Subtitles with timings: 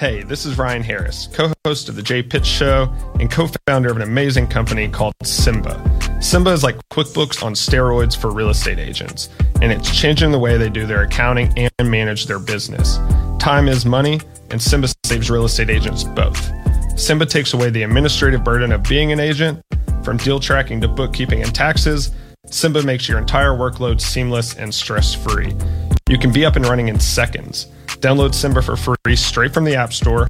[0.00, 2.90] Hey, this is Ryan Harris, co host of The Jay Pitts Show
[3.20, 5.78] and co founder of an amazing company called Simba.
[6.22, 9.28] Simba is like QuickBooks on steroids for real estate agents,
[9.60, 12.96] and it's changing the way they do their accounting and manage their business.
[13.38, 16.50] Time is money, and Simba saves real estate agents both.
[16.98, 19.62] Simba takes away the administrative burden of being an agent,
[20.02, 22.10] from deal tracking to bookkeeping and taxes.
[22.46, 25.54] Simba makes your entire workload seamless and stress free.
[26.10, 27.68] You can be up and running in seconds.
[28.00, 30.26] Download Simba for free straight from the App Store.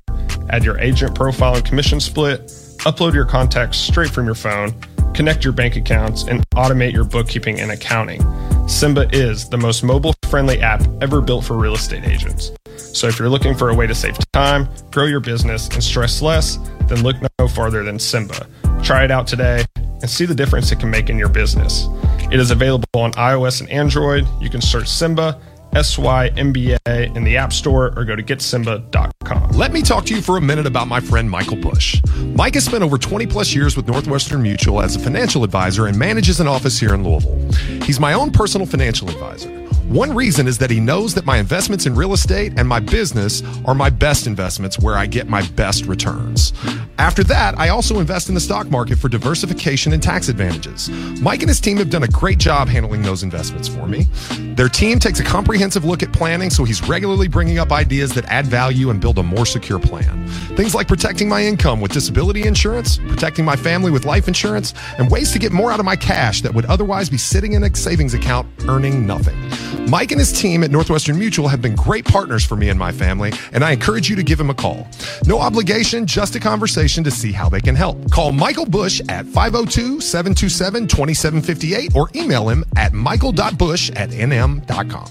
[0.51, 2.49] Add your agent profile and commission split.
[2.85, 4.79] Upload your contacts straight from your phone.
[5.15, 8.21] Connect your bank accounts and automate your bookkeeping and accounting.
[8.69, 12.53] Simba is the most mobile friendly app ever built for real estate agents.
[12.77, 16.21] So if you're looking for a way to save time, grow your business, and stress
[16.21, 16.59] less,
[16.89, 18.47] then look no farther than Simba.
[18.83, 21.89] Try it out today and see the difference it can make in your business.
[22.31, 24.27] It is available on iOS and Android.
[24.41, 25.41] You can search Simba
[25.73, 29.51] SYMBA in the App Store or go to getsimba.com.
[29.53, 32.01] Let me talk to you for a minute about my friend Michael Bush.
[32.35, 35.99] Mike has spent over 20 plus years with Northwestern Mutual as a financial advisor and
[35.99, 37.53] manages an office here in Louisville.
[37.85, 39.70] He's my own personal financial advisor.
[39.91, 43.43] One reason is that he knows that my investments in real estate and my business
[43.65, 46.53] are my best investments where I get my best returns.
[46.99, 50.89] After that, I also invest in the stock market for diversification and tax advantages.
[51.21, 54.07] Mike and his team have done a great job handling those investments for me.
[54.55, 58.27] Their team takes a comprehensive look at planning, so he's regularly bringing up ideas that
[58.27, 60.25] add value and build a more secure plan.
[60.55, 65.11] Things like protecting my income with disability insurance, protecting my family with life insurance, and
[65.11, 67.75] ways to get more out of my cash that would otherwise be sitting in a
[67.75, 69.80] savings account earning nothing.
[69.91, 72.93] Mike and his team at Northwestern Mutual have been great partners for me and my
[72.93, 74.87] family, and I encourage you to give him a call.
[75.27, 78.09] No obligation, just a conversation to see how they can help.
[78.09, 85.09] Call Michael Bush at 502 727 2758 or email him at michael.bush at nm.com.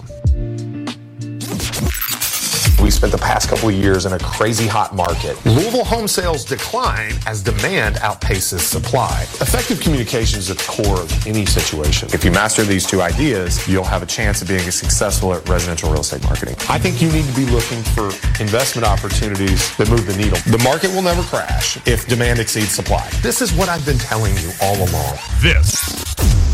[2.90, 5.38] We spent the past couple of years in a crazy hot market.
[5.46, 9.28] Louisville home sales decline as demand outpaces supply.
[9.42, 12.10] Effective communication is at the core of any situation.
[12.12, 15.92] If you master these two ideas, you'll have a chance of being successful at residential
[15.92, 16.56] real estate marketing.
[16.68, 18.06] I think you need to be looking for
[18.42, 20.40] investment opportunities that move the needle.
[20.48, 23.08] The market will never crash if demand exceeds supply.
[23.22, 25.16] This is what I've been telling you all along.
[25.44, 25.78] This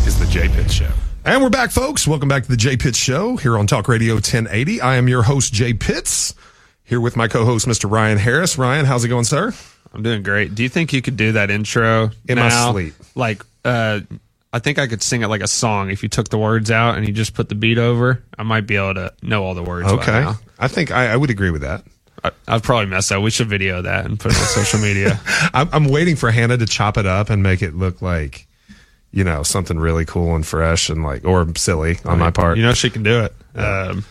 [0.06, 0.92] is the Jay Pitts Show.
[1.26, 2.06] And we're back, folks.
[2.06, 4.80] Welcome back to the Jay Pitts Show here on Talk Radio 1080.
[4.80, 6.36] I am your host, Jay Pitts,
[6.84, 7.90] here with my co-host, Mr.
[7.90, 8.56] Ryan Harris.
[8.56, 9.52] Ryan, how's it going, sir?
[9.92, 10.54] I'm doing great.
[10.54, 12.44] Do you think you could do that intro in now?
[12.44, 12.94] my sleep?
[13.16, 14.02] Like, uh,
[14.52, 16.96] I think I could sing it like a song if you took the words out
[16.96, 18.22] and you just put the beat over.
[18.38, 19.88] I might be able to know all the words.
[19.88, 20.32] Okay.
[20.60, 21.82] I think I, I would agree with that.
[22.22, 23.20] I, I've probably messed up.
[23.20, 25.20] We should video that and put it on social media.
[25.52, 28.46] I'm, I'm waiting for Hannah to chop it up and make it look like,
[29.16, 32.58] you know, something really cool and fresh and like, or silly on my part.
[32.58, 33.34] You know, she can do it.
[33.54, 34.04] Um,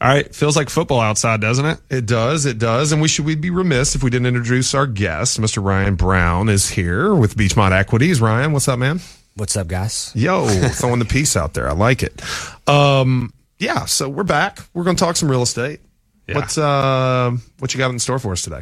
[0.00, 0.32] all right.
[0.32, 1.80] Feels like football outside, doesn't it?
[1.90, 4.86] It does, it does, and we should we'd be remiss if we didn't introduce our
[4.86, 5.62] guest, Mr.
[5.62, 8.20] Ryan Brown, is here with Beachmont Equities.
[8.20, 9.00] Ryan, what's up, man?
[9.34, 10.12] What's up, guys?
[10.14, 11.68] Yo, throwing the piece out there.
[11.68, 12.22] I like it.
[12.68, 14.60] Um, yeah, so we're back.
[14.72, 15.80] We're going to talk some real estate.
[16.28, 16.36] Yeah.
[16.36, 18.60] What's uh, what you got in store for us today?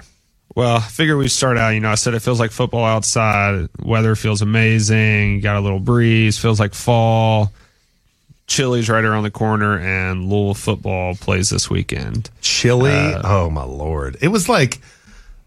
[0.55, 1.71] Well, I figure we start out.
[1.71, 3.69] You know, I said it feels like football outside.
[3.81, 5.37] Weather feels amazing.
[5.37, 6.39] You got a little breeze.
[6.39, 7.53] Feels like fall.
[8.47, 12.29] Chili's right around the corner, and Louisville football plays this weekend.
[12.43, 12.91] Chili.
[12.93, 14.19] Uh, oh my lord!
[14.21, 14.81] It was like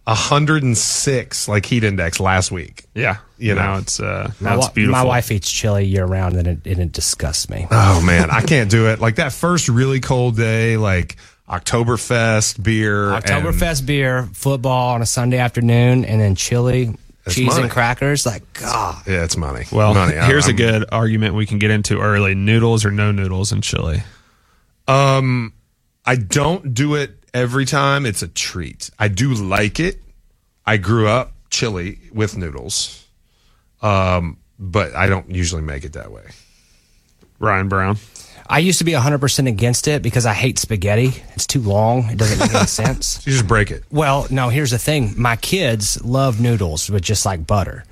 [0.06, 2.86] 106 like heat index last week.
[2.96, 3.62] Yeah, You know.
[3.62, 5.00] now it's uh, My, it's beautiful.
[5.00, 7.68] my wife eats chili year round, and it, and it disgusts me.
[7.70, 9.00] Oh man, I can't do it.
[9.00, 11.18] Like that first really cold day, like
[11.50, 17.48] Oktoberfest beer, and- Oktoberfest beer, football on a Sunday afternoon, and then chili, That's cheese,
[17.48, 17.64] money.
[17.64, 18.26] and crackers.
[18.26, 19.66] Like God, Yeah, it's money.
[19.72, 20.18] Well, money.
[20.18, 23.52] I- here's a I'm- good argument we can get into early: noodles or no noodles
[23.52, 24.04] in chili.
[24.88, 25.54] Um,
[26.06, 28.06] I don't do it every time.
[28.06, 28.90] It's a treat.
[29.00, 30.02] I do like it.
[30.66, 33.06] I grew up chili with noodles,
[33.84, 36.24] um, but I don't usually make it that way.
[37.40, 37.98] Ryan Brown.
[38.48, 41.12] I used to be 100 percent against it because I hate spaghetti.
[41.34, 42.10] It's too long.
[42.12, 43.26] It doesn't make any sense.
[43.26, 43.84] You just break it.
[43.92, 44.50] Well, no.
[44.50, 47.84] Here's the thing: my kids love noodles with just like butter.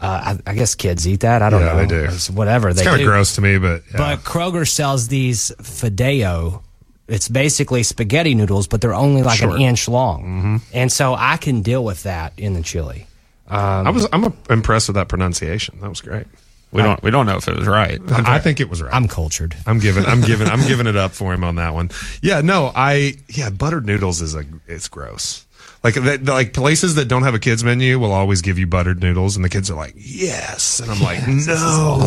[0.00, 1.42] Uh, I, I guess kids eat that.
[1.42, 1.78] I don't Yeah, know.
[1.78, 2.04] they do.
[2.12, 3.98] It's whatever It's they kind of gross to me, but yeah.
[3.98, 6.62] But Kroger sells these Fideo.
[7.06, 9.54] It's basically spaghetti noodles, but they're only like Short.
[9.56, 13.06] an inch long, and so I can deal with that in the chili.
[13.46, 15.78] I was I'm impressed with that pronunciation.
[15.82, 16.26] That was great.
[16.72, 18.00] We don't we don't know if it was right.
[18.10, 18.94] I think it was right.
[18.94, 19.54] I'm cultured.
[19.66, 21.90] I'm giving I'm giving I'm giving it up for him on that one.
[22.22, 25.46] Yeah, no, I yeah, buttered noodles is a it's gross.
[25.84, 29.02] Like that, like places that don't have a kids menu will always give you buttered
[29.02, 31.98] noodles, and the kids are like, "Yes," and I'm like, "No."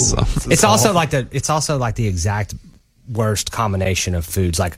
[0.49, 2.55] It's also like the it's also like the exact
[3.11, 4.59] worst combination of foods.
[4.59, 4.77] Like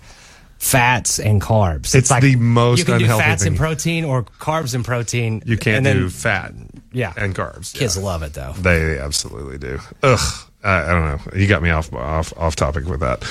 [0.57, 1.93] fats and carbs.
[1.95, 3.51] It's like the most you can do unhealthy fats thing.
[3.51, 5.43] and protein or carbs and protein.
[5.45, 6.53] You can't and then do fat
[6.91, 7.13] Yeah.
[7.17, 7.73] and carbs.
[7.73, 8.03] Kids Yeah.
[8.03, 8.53] love it though.
[8.53, 9.79] They absolutely do.
[10.03, 10.19] Ugh.
[10.63, 11.39] I, I don't know.
[11.39, 13.23] You got me off off off topic with that.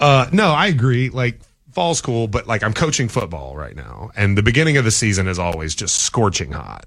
[0.00, 1.10] Uh, no, I agree.
[1.10, 1.40] Like
[1.72, 5.26] fall's cool, but like I'm coaching football right now, and the beginning of the season
[5.28, 6.86] is always just scorching hot,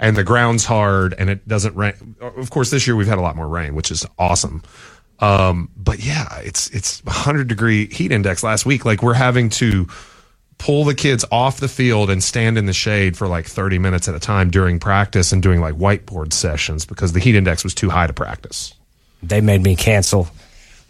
[0.00, 2.16] and the ground's hard, and it doesn't rain.
[2.20, 4.62] Of course, this year we've had a lot more rain, which is awesome.
[5.20, 8.84] Um, but yeah, it's it's 100 degree heat index last week.
[8.84, 9.86] Like we're having to
[10.64, 14.08] pull the kids off the field and stand in the shade for like 30 minutes
[14.08, 17.74] at a time during practice and doing like whiteboard sessions because the heat index was
[17.74, 18.72] too high to practice.
[19.22, 20.26] They made me cancel.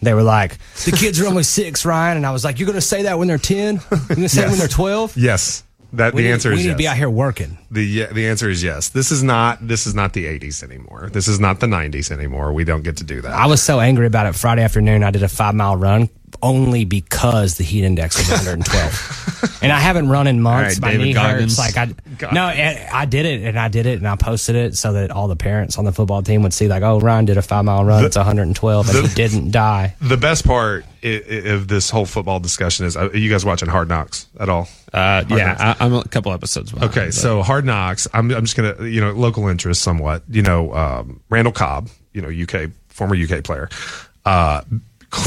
[0.00, 2.76] They were like, "The kids are only six, Ryan," and I was like, "You're going
[2.76, 3.80] to say that when they're ten?
[3.90, 5.16] You're going to say it when they're 12?
[5.16, 5.64] Yes.
[5.94, 6.74] That We the need, answer is we need yes.
[6.74, 7.58] to be out here working.
[7.70, 8.90] The yeah, the answer is yes.
[8.90, 11.08] This is not this is not the 80s anymore.
[11.12, 12.52] This is not the 90s anymore.
[12.52, 13.32] We don't get to do that.
[13.32, 15.02] I was so angry about it Friday afternoon.
[15.02, 16.10] I did a five mile run
[16.42, 20.56] only because the heat index was 112, and I haven't run in months.
[20.56, 21.56] All right, My David knee Goggins.
[21.58, 21.76] hurts.
[21.76, 24.76] Like I no, I I did it, and I did it, and I posted it
[24.76, 27.36] so that all the parents on the football team would see, like, oh, Ryan did
[27.36, 28.04] a five mile run.
[28.04, 29.94] it's 112, and he didn't die.
[30.00, 33.68] the best part i- i- of this whole football discussion is uh, you guys watching
[33.68, 34.68] Hard Knocks at all?
[34.92, 36.90] Uh, yeah, I, I'm a couple episodes behind.
[36.92, 38.06] Okay, but- so Hard Knocks.
[38.14, 40.22] I'm, I'm just gonna, you know, local interest somewhat.
[40.30, 43.68] You know, um, Randall Cobb, you know, UK former UK player,
[44.24, 44.60] uh,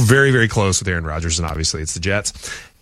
[0.01, 2.33] very very close with Aaron Rodgers, and obviously it's the Jets.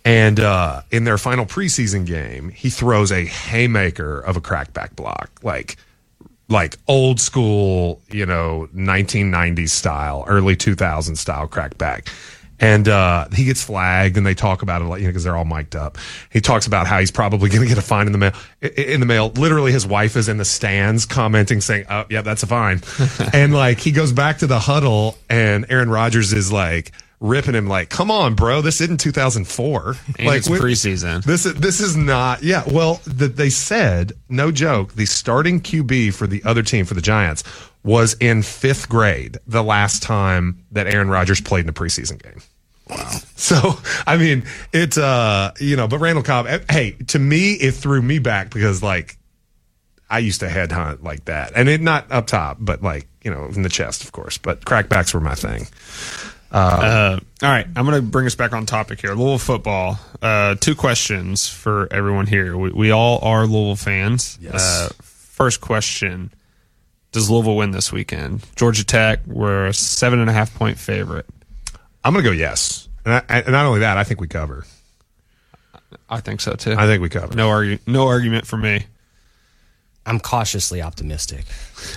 [0.04, 5.30] And uh, in their final preseason game, he throws a haymaker of a crackback block,
[5.42, 5.76] like
[6.48, 12.06] like old school, you know, 1990s style, early 2000s style crackback.
[12.58, 15.36] And uh, he gets flagged, and they talk about it, like, you know, because they're
[15.36, 15.98] all mic'd up.
[16.30, 18.32] He talks about how he's probably going to get a fine in the mail.
[18.62, 22.42] In the mail, literally, his wife is in the stands commenting, saying, "Oh, yeah, that's
[22.42, 22.80] a fine."
[23.32, 27.66] and like, he goes back to the huddle, and Aaron Rodgers is like ripping him,
[27.66, 29.96] like, "Come on, bro, this isn't 2004.
[30.18, 31.22] And like, it's we- preseason.
[31.24, 32.62] this is this is not yeah.
[32.66, 34.94] Well, the, they said no joke.
[34.94, 37.42] The starting QB for the other team for the Giants
[37.86, 42.42] was in fifth grade the last time that Aaron Rodgers played in a preseason game.
[42.90, 43.10] Wow.
[43.36, 43.74] So
[44.06, 46.46] I mean, it's uh you know, but Randall Cobb.
[46.46, 49.16] eh, Hey, to me, it threw me back because like
[50.10, 53.46] I used to headhunt like that, and it not up top, but like you know
[53.46, 54.36] in the chest, of course.
[54.38, 55.66] But crackbacks were my thing.
[56.50, 59.10] Uh, all right, I'm going to bring us back on topic here.
[59.14, 59.98] Louisville football.
[60.22, 62.56] Uh, two questions for everyone here.
[62.56, 64.38] We, we all are Louisville fans.
[64.40, 64.54] Yes.
[64.54, 66.30] Uh, first question:
[67.16, 68.44] Does Louisville win this weekend?
[68.56, 69.20] Georgia Tech.
[69.26, 71.24] We're a seven and a half point favorite.
[72.04, 74.66] I'm gonna go yes, and, I, and not only that, I think we cover.
[76.10, 76.74] I think so too.
[76.76, 77.34] I think we cover.
[77.34, 78.84] no argu- No argument for me.
[80.04, 81.46] I'm cautiously optimistic.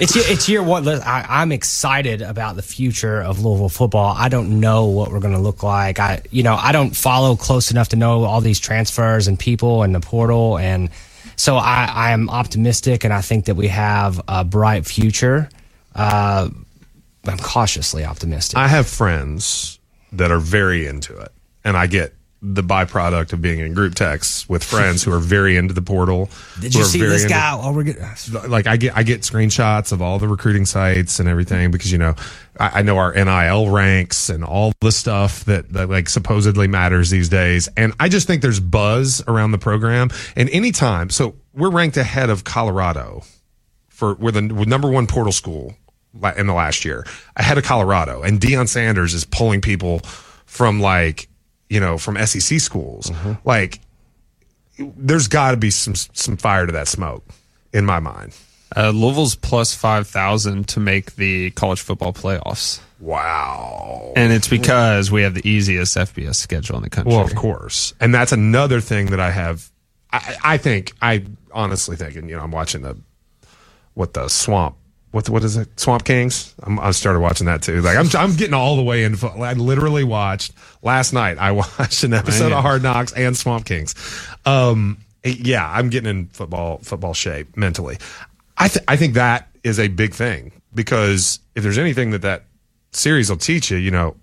[0.00, 0.88] it's year, it's year one.
[0.88, 4.12] I, I'm excited about the future of Louisville football.
[4.18, 6.00] I don't know what we're going to look like.
[6.00, 9.84] I you know I don't follow close enough to know all these transfers and people
[9.84, 10.90] and the portal, and
[11.38, 15.48] so I, am optimistic, and I think that we have a bright future.
[15.94, 16.50] Uh,
[17.24, 18.58] I'm cautiously optimistic.
[18.58, 19.78] I have friends
[20.12, 21.30] that are very into it,
[21.62, 25.56] and I get the byproduct of being in group texts with friends who are very
[25.56, 26.30] into the portal.
[26.60, 27.58] Did you see this into- guy?
[27.60, 27.98] Oh, we're good.
[28.48, 31.98] Like I get, I get screenshots of all the recruiting sites and everything because you
[31.98, 32.14] know,
[32.60, 37.10] I, I know our NIL ranks and all the stuff that, that like supposedly matters
[37.10, 37.68] these days.
[37.76, 40.10] And I just think there's buzz around the program.
[40.36, 43.22] And anytime, so we're ranked ahead of Colorado
[43.88, 45.74] for we're the number one portal school
[46.36, 47.04] in the last year
[47.36, 50.00] ahead of Colorado, and Deion Sanders is pulling people
[50.46, 51.28] from like
[51.68, 53.10] you know from SEC schools.
[53.44, 53.80] Like,
[54.78, 57.24] there's got to be some some fire to that smoke
[57.72, 58.36] in my mind.
[58.76, 64.12] Uh, Louisville's plus five thousand to make the college football playoffs, Wow.
[64.14, 67.12] and it's because we have the easiest FBS schedule in the country.
[67.14, 69.70] Well, of course, and that's another thing that I have.
[70.12, 72.96] I, I think I honestly think, and you know, I'm watching the
[73.94, 74.76] what the swamp.
[75.10, 75.80] What what is it?
[75.80, 76.54] Swamp Kings.
[76.62, 77.80] I'm, I started watching that too.
[77.80, 79.16] Like I'm I'm getting all the way in.
[79.22, 81.38] I literally watched last night.
[81.38, 82.58] I watched an episode Man.
[82.58, 83.94] of Hard Knocks and Swamp Kings.
[84.44, 87.96] Um, yeah, I'm getting in football football shape mentally.
[88.58, 92.44] I th- I think that is a big thing because if there's anything that that
[92.92, 94.16] series will teach you, you know,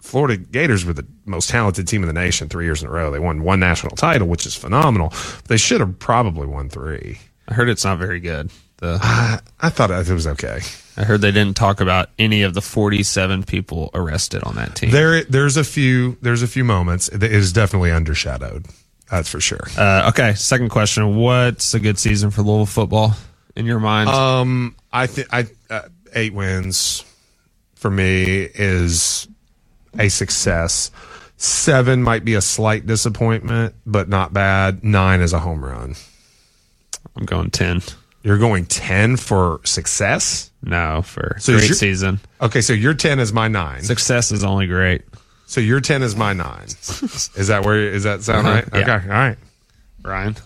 [0.00, 3.10] Florida Gators were the most talented team in the nation three years in a row.
[3.10, 5.12] They won one national title, which is phenomenal.
[5.48, 7.18] They should have probably won three.
[7.48, 8.50] I heard it's not very good.
[8.82, 10.60] The I, I thought it was okay.
[10.96, 14.90] I heard they didn't talk about any of the 47 people arrested on that team.
[14.90, 17.08] There, there's a few, there's a few moments.
[17.08, 18.68] It is definitely undershadowed.
[19.08, 19.60] That's for sure.
[19.78, 23.14] Uh, okay, second question: What's a good season for Louisville football
[23.54, 24.08] in your mind?
[24.08, 25.82] Um, I think I uh,
[26.14, 27.04] eight wins
[27.74, 29.28] for me is
[29.98, 30.90] a success.
[31.36, 34.82] Seven might be a slight disappointment, but not bad.
[34.82, 35.94] Nine is a home run.
[37.16, 37.82] I'm going 10.
[38.22, 40.50] You're going 10 for success?
[40.62, 42.20] No, for So great you're- season.
[42.40, 43.82] Okay, so your 10 is my nine.
[43.82, 45.02] Success is only great.
[45.46, 46.64] So your 10 is my nine.
[46.66, 48.54] is that where, is that sound uh-huh.
[48.54, 48.68] right?
[48.72, 48.96] Yeah.
[48.96, 49.38] Okay, all right.
[50.02, 50.36] Ryan?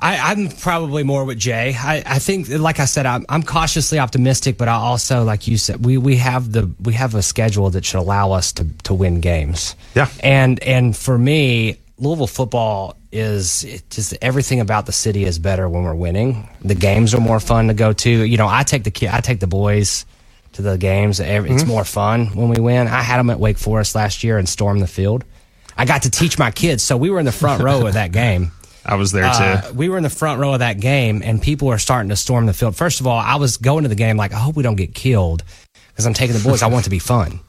[0.00, 1.76] I, I'm probably more with Jay.
[1.78, 5.56] I, I think, like I said, I'm, I'm cautiously optimistic, but I also, like you
[5.56, 8.94] said, we, we have the we have a schedule that should allow us to, to
[8.94, 9.76] win games.
[9.94, 10.08] Yeah.
[10.20, 15.84] and and for me, Louisville football is just everything about the city is better when
[15.84, 16.48] we're winning.
[16.62, 18.10] The games are more fun to go to.
[18.10, 20.06] You know, I take the kid, I take the boys
[20.52, 21.20] to the games.
[21.20, 22.88] It's more fun when we win.
[22.88, 25.24] I had them at Wake Forest last year and stormed the field.
[25.76, 28.12] I got to teach my kids, so we were in the front row of that
[28.12, 28.52] game.
[28.84, 29.68] I was there too.
[29.68, 32.16] Uh, we were in the front row of that game, and people were starting to
[32.16, 32.76] storm the field.
[32.76, 34.92] First of all, I was going to the game like, I hope we don't get
[34.94, 35.44] killed
[35.88, 36.62] because I'm taking the boys.
[36.62, 37.40] I want it to be fun.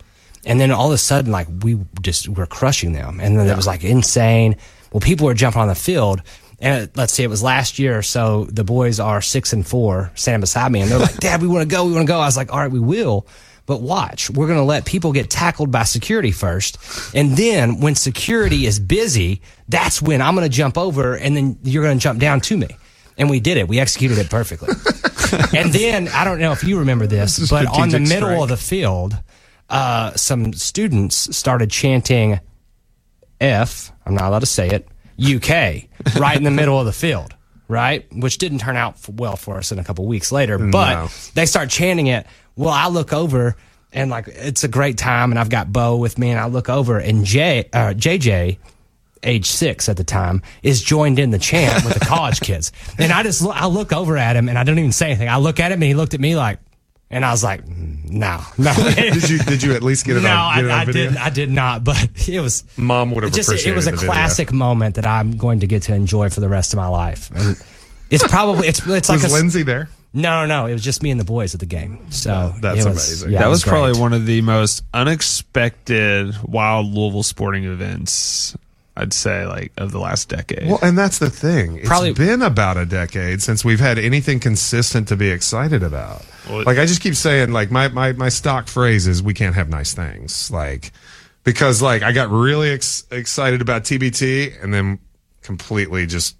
[0.46, 3.56] And then all of a sudden, like we just were crushing them, and then it
[3.56, 4.58] was like insane.
[4.94, 6.22] Well, people were jumping on the field,
[6.60, 8.02] and let's see, it was last year.
[8.02, 11.48] So the boys are six and four, standing beside me, and they're like, "Dad, we
[11.48, 11.86] want to go.
[11.86, 13.28] We want to go." I was like, "All right, we will."
[13.66, 16.78] But watch, we're going to let people get tackled by security first.
[17.16, 21.58] And then when security is busy, that's when I'm going to jump over and then
[21.64, 22.68] you're going to jump down to me.
[23.18, 23.70] And we did it.
[23.70, 24.68] We executed it perfectly.
[25.58, 28.42] and then I don't know if you remember this, but on the middle strike.
[28.42, 29.18] of the field,
[29.70, 32.42] uh, some students started chanting
[33.44, 34.88] F, I'm not allowed to say it,
[35.22, 35.86] UK,
[36.20, 37.36] right in the middle of the field,
[37.68, 38.06] right?
[38.14, 41.08] Which didn't turn out f- well for us in a couple weeks later, but No.
[41.36, 42.26] they start chanting it.
[42.56, 43.56] Well, I look over
[43.92, 46.68] and like it's a great time, and I've got Bo with me, and I look
[46.70, 48.58] over and Jay, uh, JJ,
[49.24, 53.12] age six at the time, is joined in the chant with the college kids, and
[53.12, 55.30] I just I look over at him and I don't even say anything.
[55.30, 56.60] I look at him and he looked at me like,
[57.14, 58.74] and I was like, "Mm, no, no.
[58.96, 60.86] Did you, did you at least get it No, on, I, get it on I
[60.86, 61.10] video?
[61.10, 61.18] did.
[61.18, 61.84] I did not.
[61.84, 63.50] But it was Mom would have it just.
[63.50, 64.12] appreciated It was a the video.
[64.12, 67.32] classic moment that I'm going to get to enjoy for the rest of my life.
[67.34, 67.56] And
[68.10, 69.90] it's probably it's it's like Was a, Lindsay there?
[70.14, 70.66] no, no, no.
[70.68, 72.12] It was just me and the boys at the game.
[72.12, 73.32] So That's was- amazing.
[73.32, 78.56] yeah, that it was, probably one of the most unexpected wild Louisville sporting events,
[78.96, 80.68] I'd say, like of the last decade.
[80.68, 81.78] Well, and that's the thing.
[81.78, 86.24] It's Probably- been about a decade since we've had anything consistent to be excited about.
[86.48, 89.56] Well, like I just keep saying, like my my my stock phrase is, "We can't
[89.56, 90.92] have nice things." Like
[91.44, 95.00] because like I got really ex- excited about TBT, and then
[95.42, 96.36] completely just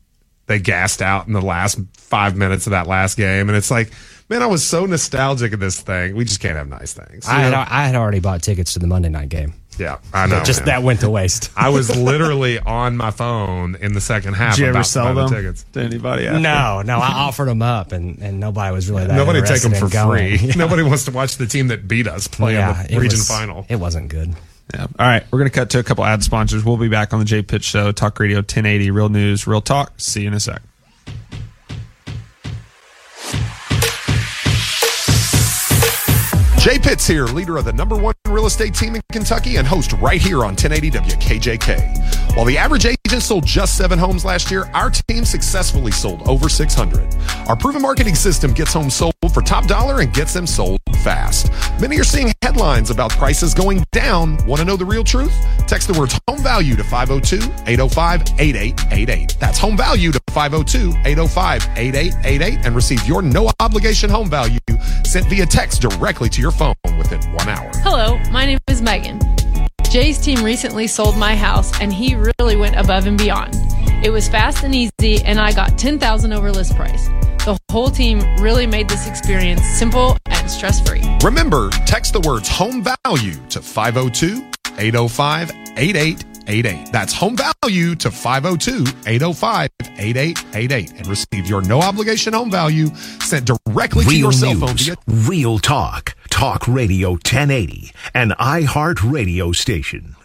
[0.46, 3.92] they gassed out in the last five minutes of that last game, and it's like.
[4.30, 6.16] Man, I was so nostalgic of this thing.
[6.16, 7.28] We just can't have nice things.
[7.28, 7.54] I had.
[7.54, 9.54] I had already bought tickets to the Monday night game.
[9.80, 10.44] Yeah, I know.
[10.44, 10.66] just man.
[10.68, 11.52] that went to waste.
[11.56, 14.56] I was literally on my phone in the second half.
[14.56, 15.66] Did you ever about sell buy the them tickets.
[15.74, 16.28] to anybody?
[16.28, 16.40] After?
[16.40, 17.00] no, no.
[17.00, 19.16] I offered them up, and, and nobody was really that.
[19.16, 20.38] Nobody take them for in going.
[20.38, 20.52] free.
[20.56, 23.28] Nobody wants to watch the team that beat us play Yeah, in the region was-
[23.28, 23.66] final.
[23.70, 24.34] It wasn't good.
[24.74, 24.84] Yeah.
[24.84, 26.64] All right, we're gonna cut to a couple ad sponsors.
[26.64, 29.94] We'll be back on the Jay Pitts Show, Talk Radio 1080, Real News, Real Talk.
[29.98, 30.62] See you in a sec.
[36.64, 39.92] Jay Pitts here, leader of the number one real estate team in Kentucky and host
[40.00, 42.38] right here on 1080 WKJK.
[42.38, 46.48] While the average agent sold just seven homes last year, our team successfully sold over
[46.48, 47.16] 600.
[47.50, 51.52] Our proven marketing system gets homes sold for top dollar and gets them sold fast.
[51.82, 54.38] Many are seeing headlines about prices going down.
[54.46, 55.34] Want to know the real truth?
[55.68, 57.38] Text the words home value to 502
[57.68, 59.38] 805 8888.
[59.40, 64.60] That's home value to 502 805 8888 and receive your no obligation home value
[65.04, 67.70] sent via text directly to your phone within one hour.
[67.78, 69.20] Hello, my name is Megan.
[69.90, 73.56] Jay's team recently sold my house and he really went above and beyond.
[74.06, 77.10] It was fast and easy and I got 10,000 over list price.
[77.46, 81.04] The whole team really made this experience simple and stress-free.
[81.22, 86.92] Remember, text the words home value to 502 805 8888.
[86.94, 93.46] That's home value to 502 805 8888 and receive your no obligation home value sent
[93.46, 94.96] directly to Real your cell phone news, via
[95.28, 96.16] real talk.
[96.30, 100.16] Talk Radio 1080, an iHeart radio station.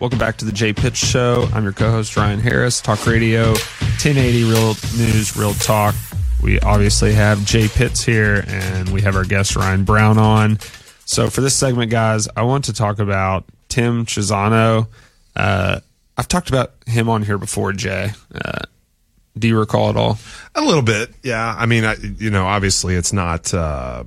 [0.00, 1.46] Welcome back to the Jay Pitts Show.
[1.52, 2.80] I'm your co-host Ryan Harris.
[2.80, 5.94] Talk Radio 1080, Real News, Real Talk.
[6.42, 10.58] We obviously have Jay Pitts here, and we have our guest Ryan Brown on.
[11.04, 14.86] So for this segment, guys, I want to talk about Tim Chisano.
[15.36, 15.80] Uh,
[16.16, 18.12] I've talked about him on here before, Jay.
[18.34, 18.62] Uh,
[19.38, 20.18] do you recall at all?
[20.54, 21.54] A little bit, yeah.
[21.58, 24.04] I mean, I, you know, obviously it's not, uh,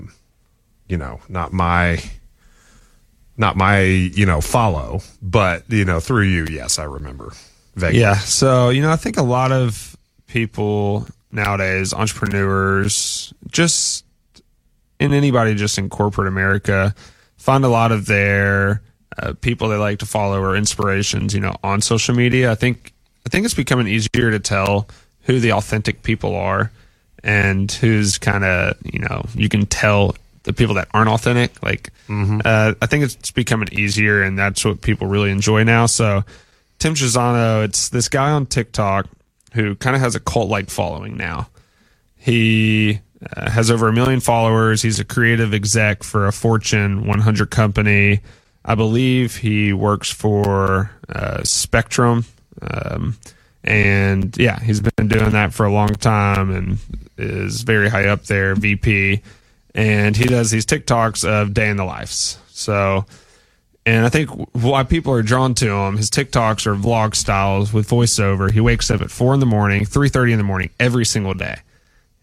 [0.87, 2.03] you know, not my,
[3.37, 7.33] not my, you know, follow, but you know, through you, yes, I remember.
[7.75, 7.99] Vaguely.
[7.99, 8.15] Yeah.
[8.15, 9.97] So, you know, I think a lot of
[10.27, 14.05] people nowadays, entrepreneurs, just
[14.99, 16.93] in anybody just in corporate America,
[17.37, 18.81] find a lot of their
[19.17, 22.51] uh, people they like to follow or inspirations, you know, on social media.
[22.51, 22.93] I think
[23.25, 24.87] I think it's becoming easier to tell
[25.23, 26.71] who the authentic people are
[27.23, 31.61] and who's kind of you know you can tell the people that aren't authentic.
[31.63, 31.91] Like
[32.45, 35.85] uh, I think it's becoming easier, and that's what people really enjoy now.
[35.85, 36.23] So
[36.79, 39.07] Tim Chisano, it's this guy on TikTok
[39.53, 41.47] who kind of has a cult like following now.
[42.15, 42.99] He
[43.35, 44.81] uh, has over a million followers.
[44.81, 48.21] He's a creative exec for a Fortune 100 company.
[48.65, 52.25] I believe he works for uh, Spectrum.
[52.61, 53.17] Um,
[53.63, 56.77] and yeah, he's been doing that for a long time and
[57.17, 59.21] is very high up there, VP.
[59.75, 62.37] And he does these TikToks of day in the lives.
[62.49, 63.05] So,
[63.85, 67.89] and I think why people are drawn to him, his TikToks are vlog styles with
[67.89, 68.51] voiceover.
[68.51, 71.33] He wakes up at four in the morning, three thirty in the morning every single
[71.33, 71.57] day.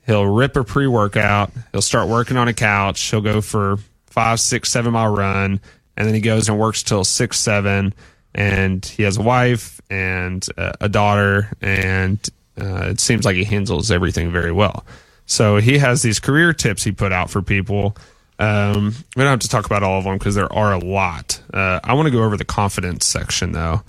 [0.07, 1.51] He'll rip a pre workout.
[1.73, 3.01] He'll start working on a couch.
[3.01, 5.61] He'll go for five, six, seven mile run,
[5.97, 7.95] and then he goes and works till six, seven.
[8.33, 12.19] And he has a wife and uh, a daughter, and
[12.61, 14.85] uh, it seems like he handles everything very well.
[15.31, 17.97] So he has these career tips he put out for people.
[18.41, 21.41] Um, we don't have to talk about all of them because there are a lot.
[21.55, 23.83] Uh, I want to go over the confidence section though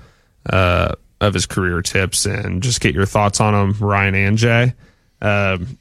[0.48, 4.74] uh, of his career tips and just get your thoughts on them, Ryan and Jay.
[5.19, 5.79] Um,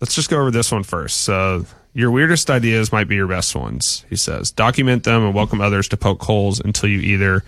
[0.00, 1.22] let's just go over this one first.
[1.22, 4.52] So, your weirdest ideas might be your best ones, he says.
[4.52, 7.42] Document them and welcome others to poke holes until you either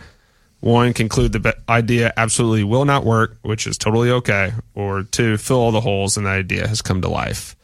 [0.62, 5.58] one, conclude the idea absolutely will not work, which is totally okay, or two, fill
[5.58, 7.56] all the holes and the idea has come to life.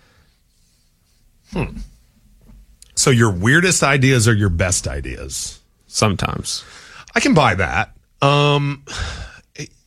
[1.53, 1.79] Hmm.
[2.97, 5.61] So your weirdest ideas are your best ideas.
[5.87, 6.65] Sometimes.
[7.15, 7.93] I can buy that.
[8.21, 8.85] Um,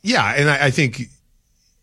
[0.01, 1.03] yeah, and I, I think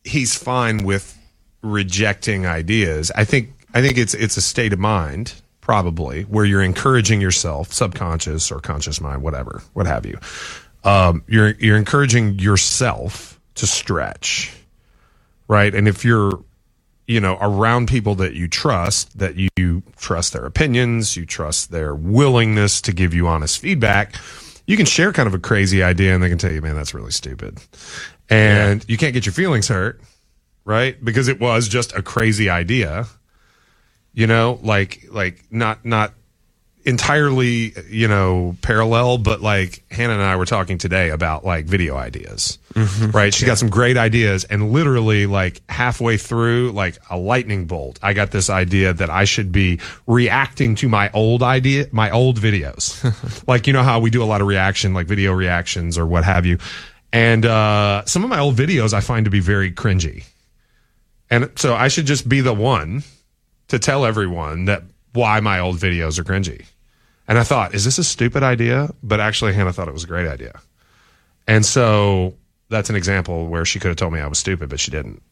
[0.05, 1.17] he's fine with
[1.63, 3.13] rejecting ideas.
[3.15, 7.71] I think I think it's it's a state of mind probably where you're encouraging yourself,
[7.73, 10.19] subconscious or conscious mind, whatever, what have you.
[10.85, 14.55] Um, you're you're encouraging yourself to stretch,
[15.49, 15.75] right?
[15.75, 16.43] And if you're
[17.07, 21.95] you know around people that you trust, that you trust their opinions, you trust their
[21.95, 24.15] willingness to give you honest feedback,
[24.67, 26.95] you can share kind of a crazy idea and they can tell you, man, that's
[26.95, 27.59] really stupid.
[28.29, 30.01] And you can't get your feelings hurt,
[30.65, 31.03] right?
[31.03, 33.07] Because it was just a crazy idea.
[34.13, 36.13] You know, like like not not
[36.85, 41.97] entirely, you know, parallel, but like Hannah and I were talking today about like video
[41.97, 42.59] ideas.
[43.13, 43.35] Right?
[43.35, 48.13] She got some great ideas and literally like halfway through like a lightning bolt, I
[48.13, 53.03] got this idea that I should be reacting to my old idea, my old videos.
[53.49, 56.25] like you know how we do a lot of reaction like video reactions or what
[56.25, 56.59] have you.
[57.13, 60.25] And uh some of my old videos I find to be very cringy.
[61.31, 63.03] And so I should just be the one
[63.69, 66.65] to tell everyone that why my old videos are cringy.
[67.27, 68.91] And I thought, is this a stupid idea?
[69.03, 70.61] But actually, Hannah thought it was a great idea.
[71.47, 72.35] And so
[72.69, 75.23] that's an example where she could have told me I was stupid, but she didn't.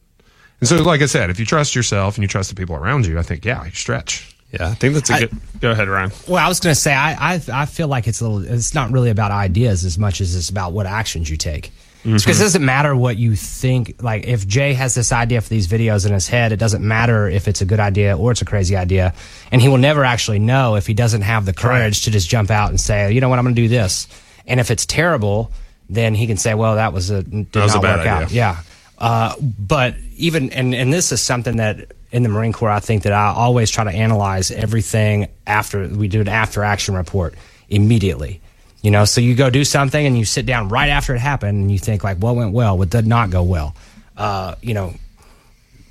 [0.59, 3.05] And so, like I said, if you trust yourself and you trust the people around
[3.05, 4.35] you, I think, yeah, you stretch.
[4.51, 5.31] Yeah, I think that's a good.
[5.59, 6.11] Go ahead, Ryan.
[6.27, 8.53] Well, I was going to say, I, I I feel like it's a little.
[8.53, 11.71] It's not really about ideas as much as it's about what actions you take.
[12.03, 14.01] Because it doesn't matter what you think.
[14.01, 17.27] Like if Jay has this idea for these videos in his head, it doesn't matter
[17.27, 19.13] if it's a good idea or it's a crazy idea,
[19.51, 22.49] and he will never actually know if he doesn't have the courage to just jump
[22.49, 24.07] out and say, you know what, I'm going to do this.
[24.45, 25.51] And if it's terrible,
[25.89, 28.23] then he can say, well, that was a did was not a bad work out.
[28.23, 28.35] idea.
[28.35, 28.61] Yeah.
[28.97, 33.03] Uh, but even and and this is something that in the Marine Corps, I think
[33.03, 37.35] that I always try to analyze everything after we do an after action report
[37.69, 38.41] immediately.
[38.87, 41.59] You know, so you go do something and you sit down right after it happened
[41.59, 43.75] and you think like, what went well, what did not go well.
[44.15, 44.93] Uh, you know,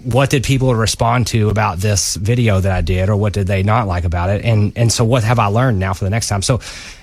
[0.02, 3.62] what did people respond to about this video that I did, or what did they
[3.62, 6.28] not like about it, and and so what have I learned now for the next
[6.28, 6.40] time?
[6.40, 6.60] So,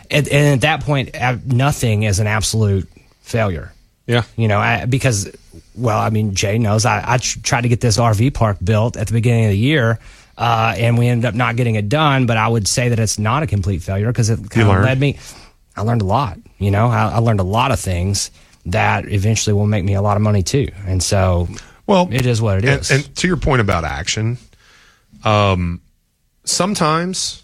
[0.10, 2.90] at, and at that point, uh, nothing is an absolute
[3.22, 3.72] failure.
[4.08, 4.24] Yeah.
[4.36, 5.32] You know, I, because,
[5.76, 9.06] well, I mean, Jay knows I, I tried to get this RV park built at
[9.06, 10.00] the beginning of the year,
[10.40, 12.26] uh, and we ended up not getting it done.
[12.26, 15.00] But I would say that it's not a complete failure because it kind of led
[15.00, 15.20] me.
[15.76, 16.38] I learned a lot.
[16.60, 18.32] You know, I, I learned a lot of things
[18.66, 20.70] that eventually will make me a lot of money too.
[20.86, 21.48] And so,
[21.86, 22.92] Well, it is what it and, is.
[22.92, 24.38] And to your point about action,
[25.24, 25.82] um,
[26.46, 27.44] sometimes,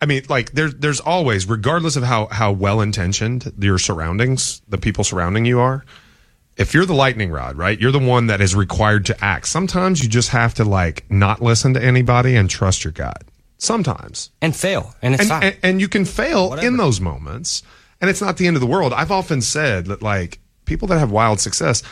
[0.00, 4.78] I mean, like there's there's always, regardless of how how well intentioned your surroundings, the
[4.78, 5.84] people surrounding you are.
[6.56, 7.80] If you're the lightning rod, right?
[7.80, 9.46] You're the one that is required to act.
[9.46, 13.22] Sometimes you just have to like not listen to anybody and trust your gut.
[13.58, 15.42] Sometimes and fail, and it's and, fine.
[15.42, 17.62] and, and you can fail in those moments
[18.00, 20.98] and it's not the end of the world i've often said that like people that
[20.98, 21.82] have wild success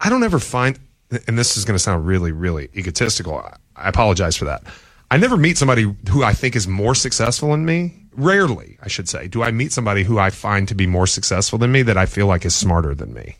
[0.00, 0.78] i don't ever find
[1.26, 4.64] and this is going to sound really really egotistical I- i apologize for that
[5.10, 9.08] i never meet somebody who i think is more successful than me rarely, I should
[9.08, 11.96] say, do I meet somebody who I find to be more successful than me that
[11.96, 13.36] I feel like is smarter than me.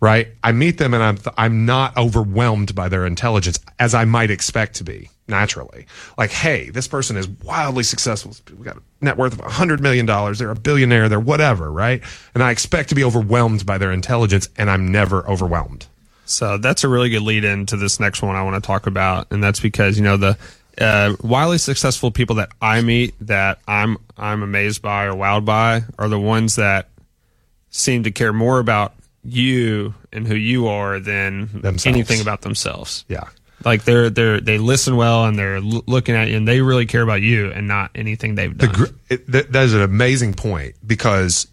[0.00, 0.28] Right?
[0.42, 4.74] I meet them and I'm I'm not overwhelmed by their intelligence as I might expect
[4.76, 5.86] to be naturally.
[6.18, 8.34] Like, hey, this person is wildly successful.
[8.58, 10.38] We got a net worth of a hundred million dollars.
[10.38, 11.08] They're a billionaire.
[11.08, 12.02] They're whatever, right?
[12.34, 15.86] And I expect to be overwhelmed by their intelligence, and I'm never overwhelmed.
[16.24, 18.86] So that's a really good lead in to this next one I want to talk
[18.86, 20.38] about, and that's because you know the
[20.80, 25.82] uh, wildly successful people that I meet that I'm I'm amazed by or wowed by
[25.98, 26.88] are the ones that
[27.70, 31.86] seem to care more about you and who you are than Themselves.
[31.86, 33.04] anything about themselves.
[33.08, 33.24] Yeah.
[33.64, 36.86] Like they're they're they listen well and they're l- looking at you and they really
[36.86, 38.74] care about you and not anything they've The done.
[38.74, 41.46] gr- it, that, that is an amazing point because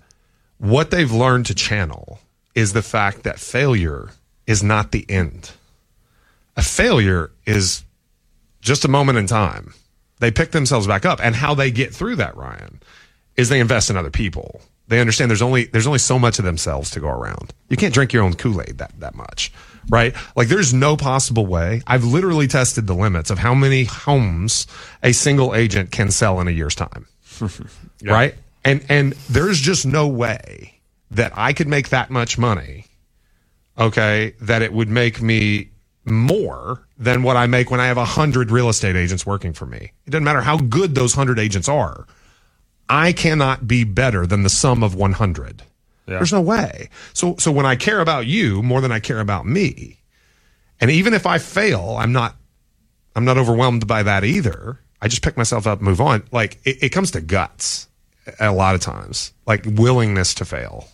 [0.57, 2.19] what they've learned to channel
[2.55, 4.09] is the fact that failure
[4.47, 5.51] is not the end.
[6.57, 7.83] A failure is
[8.61, 9.73] just a moment in time.
[10.19, 12.81] They pick themselves back up, and how they get through that, Ryan,
[13.37, 14.59] is they invest in other people.
[14.89, 17.53] They understand there's only there's only so much of themselves to go around.
[17.69, 19.53] You can't drink your own Kool Aid that that much,
[19.89, 20.15] right?
[20.35, 21.83] Like there's no possible way.
[21.87, 24.67] I've literally tested the limits of how many homes
[25.03, 27.07] a single agent can sell in a year's time,
[28.07, 28.35] right?
[28.65, 32.85] And and there's just no way that I could make that much money
[33.77, 35.69] okay, that it would make me
[36.05, 39.65] more than what I make when I have a hundred real estate agents working for
[39.65, 39.91] me.
[40.05, 42.05] It doesn't matter how good those hundred agents are.
[42.89, 45.63] I cannot be better than the sum of 100.
[46.17, 46.89] There's no way.
[47.13, 49.99] So, so when I care about you more than I care about me,
[50.81, 52.35] and even if I fail, I'm not,
[53.15, 54.79] I'm not overwhelmed by that either.
[55.01, 56.23] I just pick myself up, and move on.
[56.31, 57.87] Like it, it comes to guts
[58.39, 60.87] a lot of times, like willingness to fail,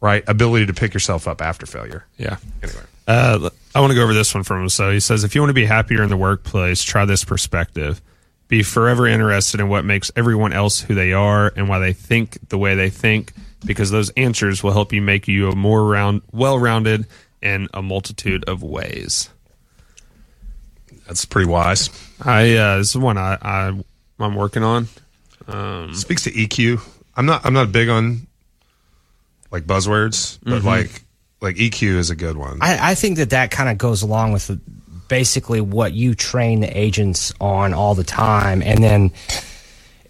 [0.00, 0.24] right?
[0.26, 2.04] Ability to pick yourself up after failure.
[2.16, 2.36] Yeah.
[2.62, 2.82] Anyway.
[3.08, 4.68] Uh, I want to go over this one from him.
[4.68, 8.00] So he says, if you want to be happier in the workplace, try this perspective.
[8.48, 12.48] Be forever interested in what makes everyone else who they are and why they think
[12.48, 13.32] the way they think,
[13.66, 17.06] because those answers will help you make you a more round, well-rounded
[17.42, 19.28] in a multitude of ways.
[21.06, 21.90] That's pretty wise.
[22.20, 23.84] I uh, this is one I, I
[24.18, 24.88] I'm working on.
[25.46, 26.80] Um, Speaks to EQ.
[27.16, 27.46] I'm not.
[27.46, 28.26] I'm not big on
[29.50, 31.02] like buzzwords, but like
[31.40, 32.58] like EQ is a good one.
[32.60, 34.58] I, I think that that kind of goes along with the,
[35.08, 39.12] basically what you train the agents on all the time, and then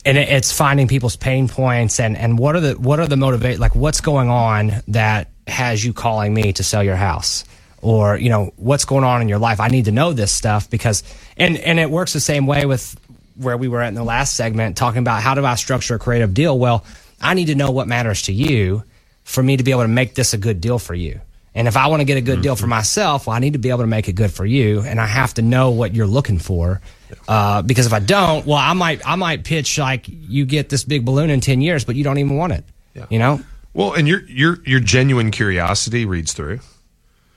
[0.07, 3.17] and it, it's finding people's pain points and and what are the what are the
[3.17, 7.45] motivate like what's going on that has you calling me to sell your house?
[7.83, 9.61] Or you know what's going on in your life?
[9.61, 11.03] I need to know this stuff because
[11.37, 12.99] and and it works the same way with
[13.37, 15.99] where we were at in the last segment talking about how do i structure a
[15.99, 16.59] creative deal?
[16.59, 16.85] Well
[17.21, 18.85] i need to know what matters to you
[19.25, 21.21] for me to be able to make this a good deal for you
[21.57, 22.71] and if i want to get a good deal for mm-hmm.
[22.71, 25.07] myself well i need to be able to make it good for you and i
[25.07, 26.81] have to know what you're looking for
[27.29, 30.85] uh, because if i don't well i might i might pitch like you get this
[30.85, 32.65] big balloon in 10 years but you don't even want it
[33.11, 33.41] you know
[33.77, 36.61] Well, and your your your genuine curiosity reads through,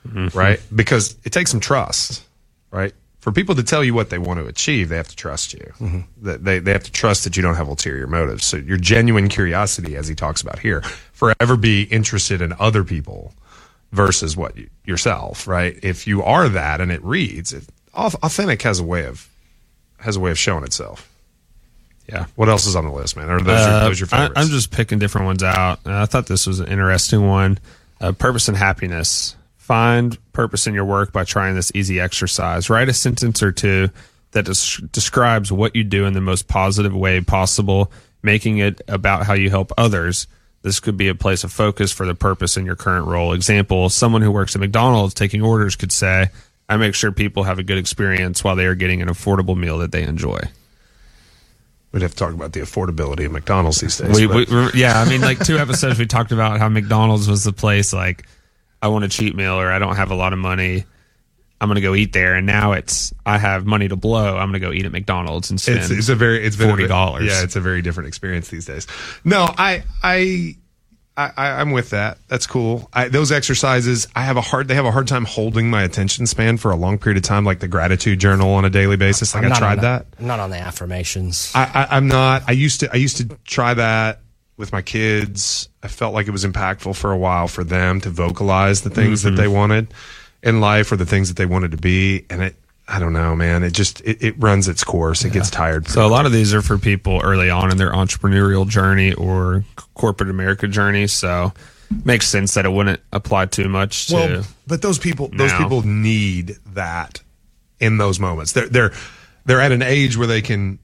[0.08, 0.36] mm-hmm.
[0.36, 0.62] right?
[0.74, 2.24] Because it takes some trust,
[2.72, 2.94] right?
[3.20, 5.74] For people to tell you what they want to achieve, they have to trust you.
[5.82, 6.00] Mm-hmm.
[6.26, 8.46] That they they have to trust that you don't have ulterior motives.
[8.46, 10.80] So your genuine curiosity, as he talks about here,
[11.12, 13.34] forever be interested in other people
[13.92, 15.78] versus what you, yourself, right?
[15.84, 19.28] If you are that and it reads, it, authentic has a way of
[20.00, 21.12] has a way of showing itself.
[22.08, 22.26] Yeah.
[22.36, 23.30] What else is on the list, man?
[23.30, 24.34] Are those, your, Uh, those your I, favorites?
[24.38, 25.80] I'm just picking different ones out.
[25.86, 27.60] Uh, I thought this was an interesting one.
[28.02, 29.36] Uh, purpose and happiness.
[29.58, 32.70] Find purpose in your work by trying this easy exercise.
[32.70, 33.90] Write a sentence or two
[34.32, 37.92] that des- describes what you do in the most positive way possible,
[38.24, 40.26] making it about how you help others.
[40.62, 43.34] This could be a place of focus for the purpose in your current role.
[43.34, 46.30] Example, someone who works at McDonald's taking orders could say,
[46.68, 49.78] I make sure people have a good experience while they are getting an affordable meal
[49.80, 50.40] that they enjoy.
[51.92, 54.16] We'd have to talk about the affordability of McDonald's these days.
[54.16, 54.46] We, we,
[54.76, 57.94] yeah, I mean, like two episodes we talked about how McDonald's was the place.
[57.94, 58.28] Like,
[58.82, 60.86] I want a cheap meal, or I don't have a lot of money.
[61.62, 64.38] I'm gonna go eat there, and now it's I have money to blow.
[64.38, 67.22] I'm gonna go eat at McDonald's and spend it's, it's a very it's been $40.
[67.26, 68.88] Yeah, it's a very different experience these days.
[69.24, 70.56] No, I I.
[71.18, 72.18] I, I- I'm with that.
[72.30, 72.88] That's cool.
[72.94, 74.70] I, those exercises, I have a hard.
[74.70, 77.44] They have a hard time holding my attention span for a long period of time,
[77.44, 79.36] like the gratitude journal on a daily basis.
[79.36, 80.06] Like I'm I tried on the- that.
[80.18, 82.44] I'm not on the affirmations I, I, I'm not.
[82.48, 82.94] I used to.
[82.94, 84.22] I used to try that
[84.56, 85.68] with my kids.
[85.84, 89.24] I felt like it was impactful for a while for them to vocalize the things
[89.26, 89.36] Mm-hmm.
[89.36, 89.94] that they wanted
[90.44, 92.26] in life or the things that they wanted to be.
[92.30, 92.56] And it,
[92.88, 93.64] I don't know, man.
[93.64, 95.26] It just it, it runs its course.
[95.26, 95.88] It gets tired.
[95.88, 99.64] So a lot of these are for people early on in their entrepreneurial journey or
[99.94, 101.08] corporate America journey.
[101.08, 101.54] So
[102.06, 104.16] makes sense that it wouldn't apply too much to.
[104.16, 107.22] Well, but those people, those people need that
[107.80, 108.54] in those moments.
[108.54, 108.92] They're they're
[109.46, 110.80] they're at an age where they can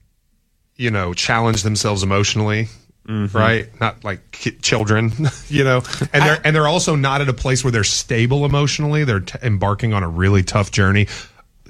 [0.75, 2.67] you know, challenge themselves emotionally.
[3.07, 3.37] Mm-hmm.
[3.37, 5.11] Right, not like ki- children,
[5.47, 9.03] you know, and they're and they're also not at a place where they're stable emotionally.
[9.03, 11.07] They're t- embarking on a really tough journey.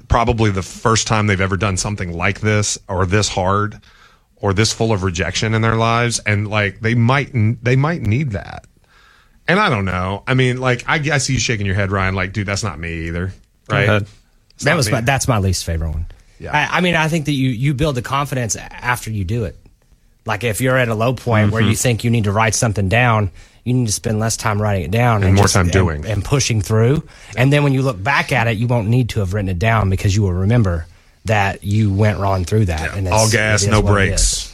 [0.08, 3.80] Probably the first time they've ever done something like this or this hard
[4.36, 7.30] or this full of rejection in their lives, and like they might
[7.62, 8.64] they might need that.
[9.48, 10.22] And I don't know.
[10.26, 12.14] I mean, like I, I see you shaking your head, Ryan.
[12.14, 13.32] Like, dude, that's not me either.
[13.70, 14.04] Right?
[14.62, 14.92] that was me.
[14.92, 16.06] my, that's my least favorite one.
[16.38, 16.52] Yeah.
[16.52, 19.56] I, I mean, I think that you you build the confidence after you do it.
[20.26, 21.76] Like if you're at a low point where you mm-hmm.
[21.76, 23.30] think you need to write something down,
[23.64, 26.04] you need to spend less time writing it down And more just- time doing.
[26.04, 27.02] and, pushing through.
[27.36, 29.58] And then when you look back at it, you won't need to have written it
[29.58, 30.86] down because you will remember
[31.24, 32.94] that you went on through that.
[32.94, 34.52] And it's- all gas, no brakes.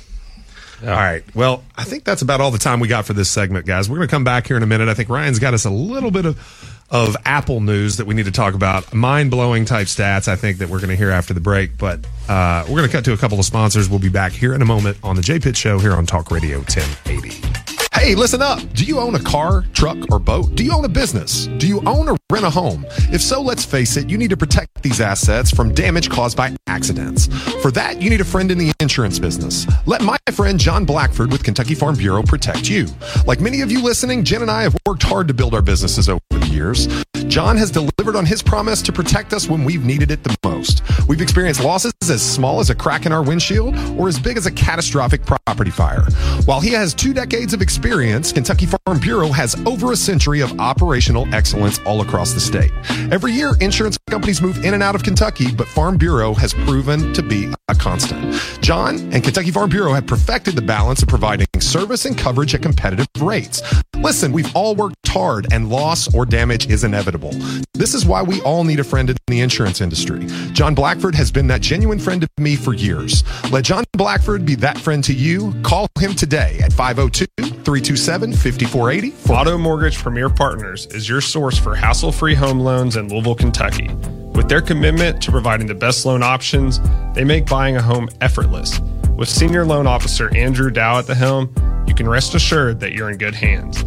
[0.83, 1.23] All right.
[1.35, 3.89] Well, I think that's about all the time we got for this segment, guys.
[3.89, 4.89] We're going to come back here in a minute.
[4.89, 8.27] I think Ryan's got us a little bit of of Apple news that we need
[8.27, 8.93] to talk about.
[8.95, 10.29] Mind blowing type stats.
[10.29, 11.79] I think that we're going to hear after the break.
[11.79, 13.89] But uh, we're going to cut to a couple of sponsors.
[13.89, 16.31] We'll be back here in a moment on the J Pitt Show here on Talk
[16.31, 17.62] Radio 1080.
[17.95, 18.59] Hey, listen up.
[18.73, 20.55] Do you own a car, truck, or boat?
[20.55, 21.47] Do you own a business?
[21.59, 22.87] Do you own or rent a home?
[23.13, 26.57] If so, let's face it, you need to protect these assets from damage caused by
[26.67, 27.27] accidents.
[27.61, 29.67] For that, you need a friend in the insurance business.
[29.87, 32.87] Let my friend John Blackford with Kentucky Farm Bureau protect you.
[33.27, 36.09] Like many of you listening, Jen and I have worked hard to build our businesses
[36.09, 36.89] over the years.
[37.33, 40.83] John has delivered on his promise to protect us when we've needed it the most.
[41.09, 44.45] We've experienced losses as small as a crack in our windshield or as big as
[44.45, 46.05] a catastrophic property fire.
[46.45, 50.61] While he has two decades of experience, Kentucky Farm Bureau has over a century of
[50.61, 52.71] operational excellence all across the state.
[53.11, 57.15] Every year, insurance companies move in and out of Kentucky, but Farm Bureau has proven
[57.15, 58.39] to be a constant.
[58.61, 62.63] John and Kentucky Farm Bureau have perfected the balance of providing service and coverage at
[62.63, 63.63] competitive rates.
[63.97, 67.31] Listen, we've all worked hard and loss or damage is inevitable.
[67.75, 70.27] This is why we all need a friend in the insurance industry.
[70.53, 73.23] John Blackford has been that genuine friend to me for years.
[73.51, 75.55] Let John Blackford be that friend to you.
[75.63, 79.15] Call him today at 502 327 5480.
[79.29, 83.89] Motto Mortgage Premier Partners is your source for hassle free home loans in Louisville, Kentucky.
[84.35, 86.81] With their commitment to providing the best loan options,
[87.15, 88.81] they make buying a home effortless.
[89.23, 91.49] With Senior Loan Officer Andrew Dow at the helm,
[91.87, 93.85] you can rest assured that you're in good hands.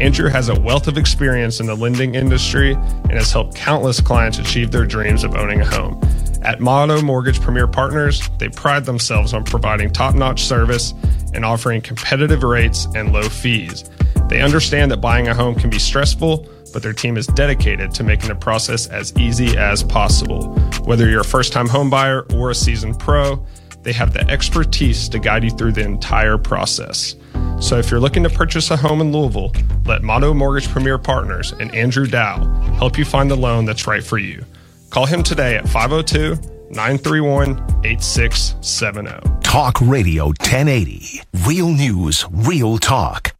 [0.00, 4.38] Andrew has a wealth of experience in the lending industry and has helped countless clients
[4.38, 6.00] achieve their dreams of owning a home.
[6.40, 10.94] At Motto Mortgage Premier Partners, they pride themselves on providing top notch service
[11.34, 13.90] and offering competitive rates and low fees.
[14.30, 18.04] They understand that buying a home can be stressful, but their team is dedicated to
[18.04, 20.54] making the process as easy as possible.
[20.86, 23.44] Whether you're a first time homebuyer or a seasoned pro,
[23.88, 27.16] they have the expertise to guide you through the entire process.
[27.58, 29.50] So if you're looking to purchase a home in Louisville,
[29.86, 34.04] let Motto Mortgage Premier Partners and Andrew Dow help you find the loan that's right
[34.04, 34.44] for you.
[34.90, 36.34] Call him today at 502
[36.70, 39.40] 931 8670.
[39.40, 41.22] Talk Radio 1080.
[41.46, 43.34] Real news, real talk.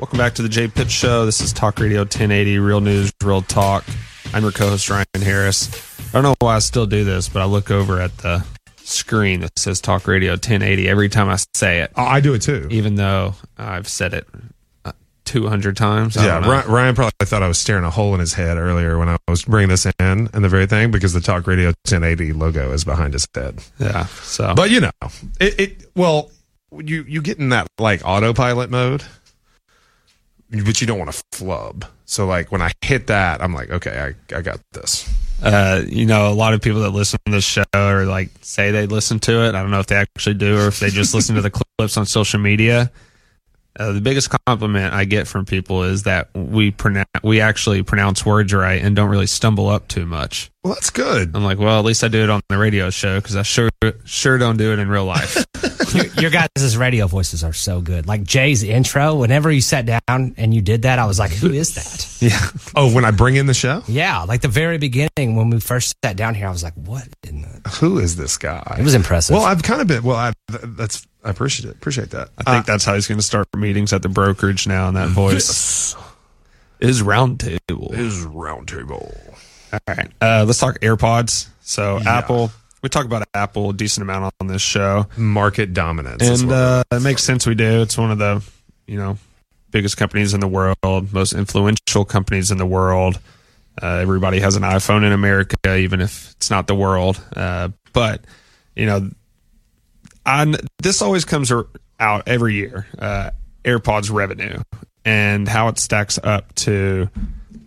[0.00, 1.24] Welcome back to the Jay Pitt Show.
[1.24, 3.84] This is Talk Radio 1080, real news, real talk.
[4.34, 5.68] I'm your co-host Ryan Harris.
[6.08, 8.44] I don't know why I still do this, but I look over at the
[8.88, 12.42] screen that says Talk Radio 1080 every time I say it, Oh, I do it
[12.42, 12.66] too.
[12.70, 14.26] even though I've said it
[14.84, 14.92] uh,
[15.24, 16.16] 200 times.
[16.16, 16.48] I Yeah, don't know.
[16.50, 19.16] Ryan, Ryan probably thought I was staring a hole in his head earlier when I
[19.28, 22.84] was bringing this in and the very thing because the Talk Radio 1080 logo is
[22.84, 23.62] behind his head.
[23.78, 24.06] Yeah.
[24.06, 24.90] So, But you know,
[25.40, 26.30] it, it well,
[26.72, 29.02] you you get in that like autopilot mode,
[30.50, 31.84] but you don't want to flub.
[32.06, 35.08] So like when I hit that, I'm like, okay, I, I got this.
[35.42, 38.70] Uh, you know, a lot of people that listen to this show or like say
[38.70, 39.54] they listen to it.
[39.54, 41.96] I don't know if they actually do or if they just listen to the clips
[41.96, 42.90] on social media.
[43.78, 48.26] Uh, the biggest compliment I get from people is that we pronounce we actually pronounce
[48.26, 50.50] words right and don't really stumble up too much.
[50.64, 51.36] Well, that's good.
[51.36, 53.70] I'm like, well, at least I do it on the radio show because I sure
[54.04, 55.46] sure don't do it in real life.
[55.94, 58.06] your, your guys' radio voices are so good.
[58.08, 61.52] Like Jay's intro, whenever you sat down and you did that, I was like, who
[61.52, 62.16] is that?
[62.20, 65.60] yeah, Oh, when I bring in the show, Yeah, like the very beginning when we
[65.60, 67.68] first sat down here, I was like, what in the.
[67.80, 68.76] who is this guy?
[68.78, 69.34] It was impressive.
[69.34, 70.02] Well, I've kind of been.
[70.02, 71.76] Well, I, th- that's I appreciate it.
[71.76, 72.30] Appreciate that.
[72.38, 75.08] I think that's how he's going to start meetings at the brokerage now in that
[75.08, 75.94] voice.
[76.80, 77.92] Is round table.
[77.92, 79.16] is roundtable.
[79.72, 80.10] All right.
[80.20, 81.48] Uh, let's talk AirPods.
[81.60, 82.50] So Apple,
[82.82, 86.56] we talk about Apple a decent amount on this show, Market dominance, is and what
[86.56, 87.82] uh, it makes sense we do.
[87.82, 88.42] It's one of the
[88.86, 89.18] you know
[89.70, 93.20] biggest companies in the world, most influential companies in the world.
[93.80, 97.22] Uh, everybody has an iPhone in America, even if it's not the world.
[97.36, 98.24] Uh, but
[98.74, 99.10] you know,
[100.24, 101.52] on this always comes
[102.00, 102.86] out every year.
[102.98, 103.30] Uh,
[103.64, 104.60] AirPods revenue
[105.04, 107.08] and how it stacks up to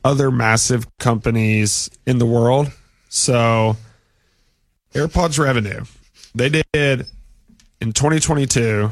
[0.04, 2.72] other massive companies in the world.
[3.10, 3.78] So,
[4.94, 5.84] AirPods revenue,
[6.34, 7.06] they did
[7.82, 8.92] in 2022,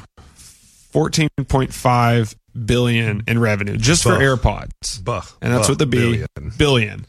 [0.93, 5.03] 14.5 billion in revenue just for AirPods.
[5.03, 5.21] Buh.
[5.41, 5.71] and that's Buh.
[5.71, 6.27] with the B Billion.
[6.57, 7.05] billion.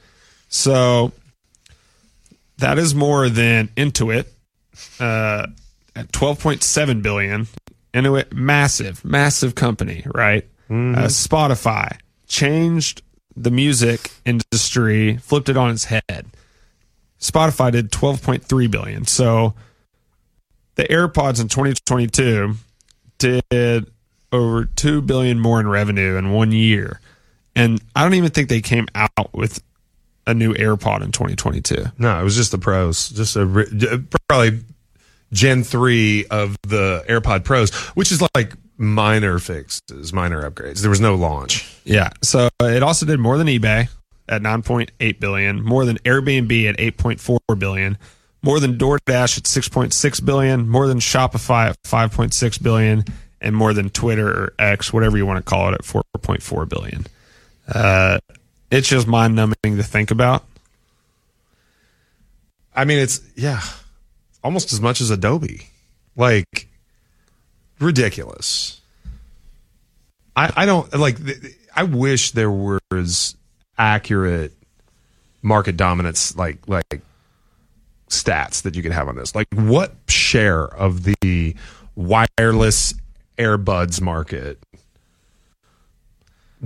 [0.48, 1.12] So
[2.58, 4.26] that is more than Intuit
[5.00, 5.46] uh,
[5.96, 7.46] at 12.7 billion.
[7.94, 10.46] Intuit, massive, massive company, right?
[10.68, 13.02] Uh, Spotify changed
[13.36, 16.26] the music industry, flipped it on its head.
[17.20, 19.06] Spotify did 12.3 billion.
[19.06, 19.54] So
[20.76, 22.54] the AirPods in 2022
[23.18, 23.86] did
[24.32, 27.00] over 2 billion more in revenue in one year.
[27.54, 29.62] And I don't even think they came out with
[30.26, 31.84] a new AirPod in 2022.
[31.98, 33.10] No, it was just the pros.
[33.10, 33.46] Just a
[34.28, 34.60] probably
[35.32, 40.80] Gen three of the AirPod Pros, which is like minor fixes, minor upgrades.
[40.80, 41.70] There was no launch.
[41.84, 42.10] Yeah.
[42.22, 43.88] So it also did more than eBay
[44.26, 47.98] at 9.8 billion, more than Airbnb at 8.4 billion,
[48.42, 53.04] more than DoorDash at 6.6 billion, more than Shopify at 5.6 billion,
[53.42, 57.06] and more than Twitter or X, whatever you want to call it, at 4.4 billion.
[57.68, 58.18] Uh,
[58.70, 60.44] it's just mind numbing to think about.
[62.74, 63.60] I mean, it's yeah,
[64.42, 65.66] almost as much as Adobe.
[66.16, 66.69] Like
[67.80, 68.80] ridiculous.
[70.36, 71.16] I I don't like.
[71.74, 73.36] I wish there was
[73.78, 74.52] accurate
[75.42, 77.02] market dominance like like
[78.10, 79.34] stats that you could have on this.
[79.34, 81.54] Like, what share of the
[81.94, 82.94] wireless
[83.38, 84.58] earbuds market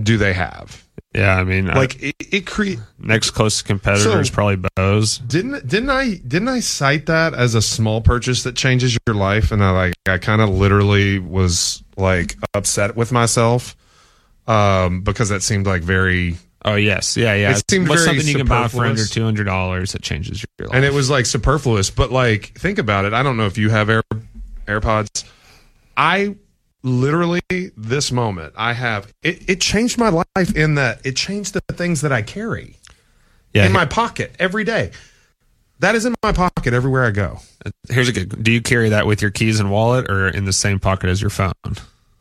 [0.01, 0.84] do they have?
[1.15, 5.19] Yeah, I mean, Like, like it, it create next closest competitor So- is probably Bose.
[5.19, 9.53] Didn't didn't I didn't I cite that as a small purchase that changes your life?
[9.53, 13.77] And I like I kind of literally was like upset with myself
[14.49, 17.51] um, because that seemed like very Oh yes, yeah, yeah.
[17.51, 20.45] It seemed What's very something you can buy for under two hundred dollars that changes
[20.59, 20.75] your life?
[20.75, 21.91] and it was like superfluous.
[21.91, 23.13] But like think about it.
[23.13, 24.03] I don't know if you have Air
[24.67, 25.25] AirPods.
[25.97, 26.37] I
[26.85, 27.41] literally
[27.77, 29.49] this moment I have it.
[29.49, 32.77] It changed my life in that it changed the things that I carry
[33.53, 34.93] yeah, in my pocket every day.
[35.81, 37.39] That is in my pocket everywhere I go.
[37.89, 38.43] Here's a good.
[38.43, 41.21] Do you carry that with your keys and wallet, or in the same pocket as
[41.21, 41.53] your phone?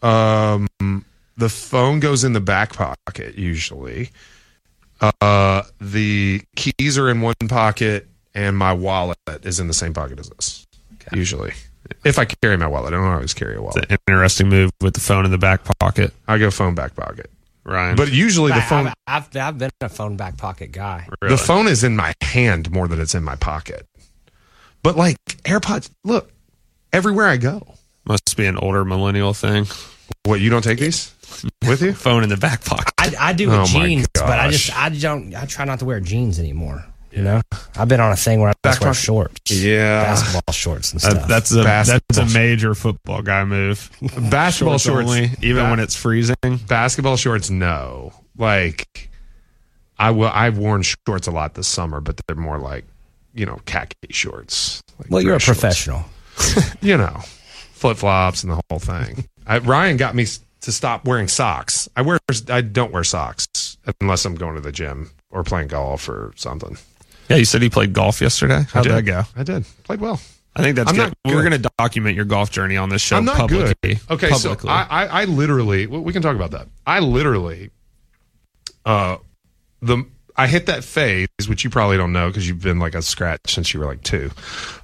[0.02, 1.06] Um,
[1.38, 4.10] the phone goes in the back pocket usually.
[5.21, 10.19] Uh, the keys are in one pocket, and my wallet is in the same pocket
[10.19, 10.65] as this.
[11.12, 11.52] Usually,
[12.03, 13.85] if I carry my wallet, I don't always carry a wallet.
[13.89, 17.29] An interesting move with the phone in the back pocket, I go phone back pocket,
[17.63, 17.95] Ryan.
[17.95, 21.07] but usually the I, phone I've, I've, I've been a phone back pocket guy.
[21.21, 23.87] the phone is in my hand more than it's in my pocket.
[24.81, 26.31] But like AirPods, look
[26.91, 27.75] everywhere I go.
[28.05, 29.65] must be an older millennial thing.
[30.25, 31.13] What you don't take these
[31.67, 31.93] with you?
[31.93, 32.93] Phone in the back pocket.
[32.97, 35.79] I, I do Oh with my jeans, but I just I don't I try not
[35.79, 36.85] to wear jeans anymore.
[37.15, 37.41] You know,
[37.78, 38.99] I've been on a thing where I just wear pocket?
[38.99, 40.04] shorts, Yeah.
[40.04, 41.28] basketball shorts and That- stuff.
[41.28, 42.02] that's a Basketball.
[42.23, 43.88] that's a major football guy move.
[44.32, 46.36] Basketball shorts, only, even Ba- when it's freezing.
[46.67, 49.12] basketball shorts no like
[49.99, 52.84] i will i've worn shorts a lot this summer but they're more like
[53.36, 55.60] you know khaki shorts like well, you're a shorts.
[55.60, 56.04] professional.
[56.82, 57.19] you know
[57.73, 60.26] flip-flops and the whole thing I, ryan got me
[60.62, 62.17] to stop wearing socks i wear
[62.49, 63.45] i don't wear socks
[64.02, 66.76] unless i'm going to the gym or playing golf or something
[67.33, 68.63] Yeah, you said you played golf yesterday.
[68.71, 69.11] How'd I that did.
[69.11, 69.23] go?
[69.35, 70.21] i did played well
[70.55, 71.13] I think that's I'm good.
[71.25, 73.73] not We're going to document your golf journey on this show I'm not publicly.
[73.81, 73.99] good.
[74.07, 74.67] Okay, publicly.
[74.67, 76.67] so I, I, I literally, we we can talk about that.
[76.85, 77.71] I literally,
[78.85, 79.17] uh,
[79.81, 83.01] the I hit that phase, which you probably don't know because you've been like a
[83.01, 84.31] scratch since you were like two.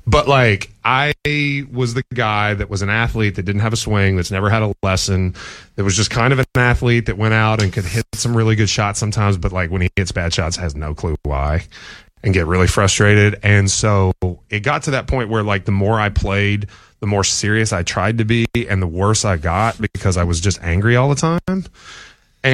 [0.05, 1.13] But like, I
[1.71, 4.61] was the guy that was an athlete that didn't have a swing, that's never had
[4.63, 5.35] a lesson,
[5.75, 8.55] that was just kind of an athlete that went out and could hit some really
[8.55, 11.63] good shots sometimes, but like when he hits bad shots, has no clue why
[12.23, 13.39] and get really frustrated.
[13.43, 14.11] And so
[14.49, 16.67] it got to that point where like the more I played,
[16.99, 20.41] the more serious I tried to be and the worse I got because I was
[20.41, 21.65] just angry all the time.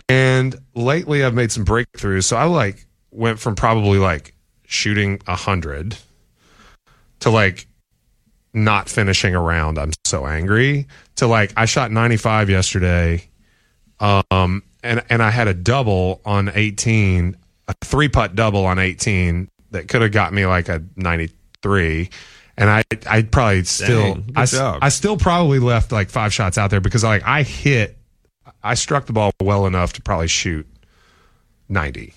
[0.09, 2.25] And lately I've made some breakthroughs.
[2.25, 4.33] So I like went from probably like
[4.65, 5.97] shooting a hundred
[7.21, 7.67] to like
[8.53, 9.77] not finishing around.
[9.77, 13.27] I'm so angry to like I shot 95 yesterday.
[13.99, 17.35] Um and and I had a double on 18,
[17.67, 22.09] a three putt double on 18 that could have got me like a 93
[22.57, 24.79] and I I probably still Dang, I, job.
[24.81, 27.97] I still probably left like five shots out there because like I hit
[28.63, 30.65] I struck the ball well enough to probably shoot
[31.69, 32.13] 90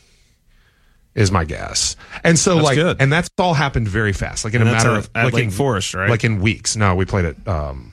[1.14, 1.96] is my guess.
[2.22, 2.96] And so That's like good.
[3.00, 4.44] and that's all happened very fast.
[4.44, 6.08] Like in And a matter a- of like Lake in Forest, right?
[6.08, 6.76] Like in weeks.
[6.76, 7.92] No, we played at um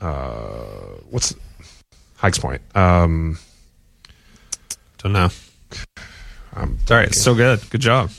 [0.00, 0.64] uh
[1.10, 1.34] what's
[2.16, 2.62] Hikes Point.
[2.76, 3.38] Um
[4.98, 5.28] Don't know.
[6.56, 7.60] I'm All right, so good.
[7.70, 8.10] Good job.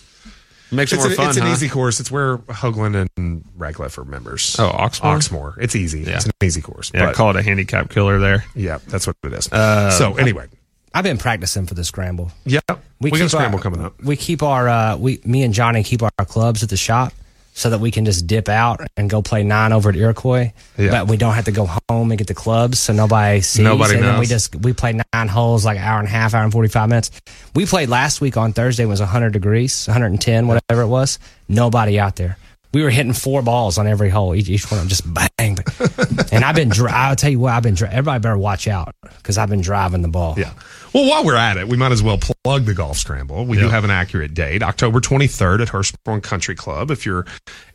[0.75, 1.99] Makes it it's more an, fun, It's an easy course.
[1.99, 4.55] It's where Hoagland and Radcliffe are members.
[4.59, 5.17] Oh, Oxmoor?
[5.17, 5.57] Oxmoor.
[5.59, 6.01] It's easy.
[6.01, 6.15] Yeah.
[6.15, 6.91] It's an easy course.
[6.93, 8.45] Yeah, but- call it a handicap killer there.
[8.55, 9.51] yeah, that's what it is.
[9.51, 10.47] Uh, so anyway,
[10.93, 12.31] I've been practicing for the scramble.
[12.45, 12.59] yeah,
[13.01, 14.01] we, got a keep scramble our, coming up.
[14.03, 17.13] We keep our uh, we me and Johnny keep our clubs at the shop
[17.55, 20.51] so that we can just dip out and go play nine over at Iroquois.
[20.77, 20.91] Yeah.
[20.91, 23.63] But we don't have to go home and get the clubs so nobody sees.
[23.63, 26.33] Nobody and then we just we play nine holes like an hour and a half,
[26.33, 27.11] hour and forty five minutes.
[27.55, 30.81] We played last week on Thursday it was hundred degrees, one hundred and ten, whatever
[30.81, 31.17] it was.
[31.47, 32.37] Nobody out there.
[32.75, 35.57] We were hitting four balls on every hole, each, each one of them just bang.
[36.33, 38.93] and I've been, dri- I'll tell you what, I've been, dri- everybody better watch out
[39.15, 40.35] because I've been driving the ball.
[40.37, 40.51] Yeah.
[40.93, 43.45] Well, while we're at it, we might as well plug the golf scramble.
[43.45, 46.91] We do have an accurate date, October 23rd at Hurstbourne Country Club.
[46.91, 47.25] If you're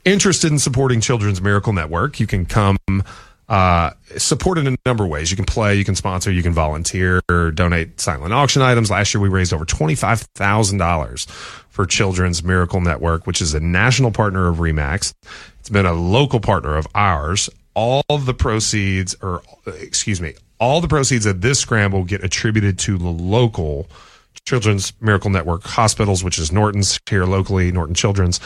[0.05, 2.77] interested in supporting Children's Miracle Network, you can come
[3.51, 5.31] uh, support it in a number of ways.
[5.31, 8.93] You can play, you can sponsor, you can volunteer, donate silent auction items.
[8.93, 14.47] Last year, we raised over $25,000 for Children's Miracle Network, which is a national partner
[14.47, 15.13] of REMAX.
[15.59, 17.51] It's been a local partner of ours.
[17.75, 22.99] All the proceeds, or excuse me, all the proceeds of this scramble get attributed to
[22.99, 23.89] the local
[24.47, 28.39] Children's Miracle Network hospitals, which is Norton's here locally, Norton Children's.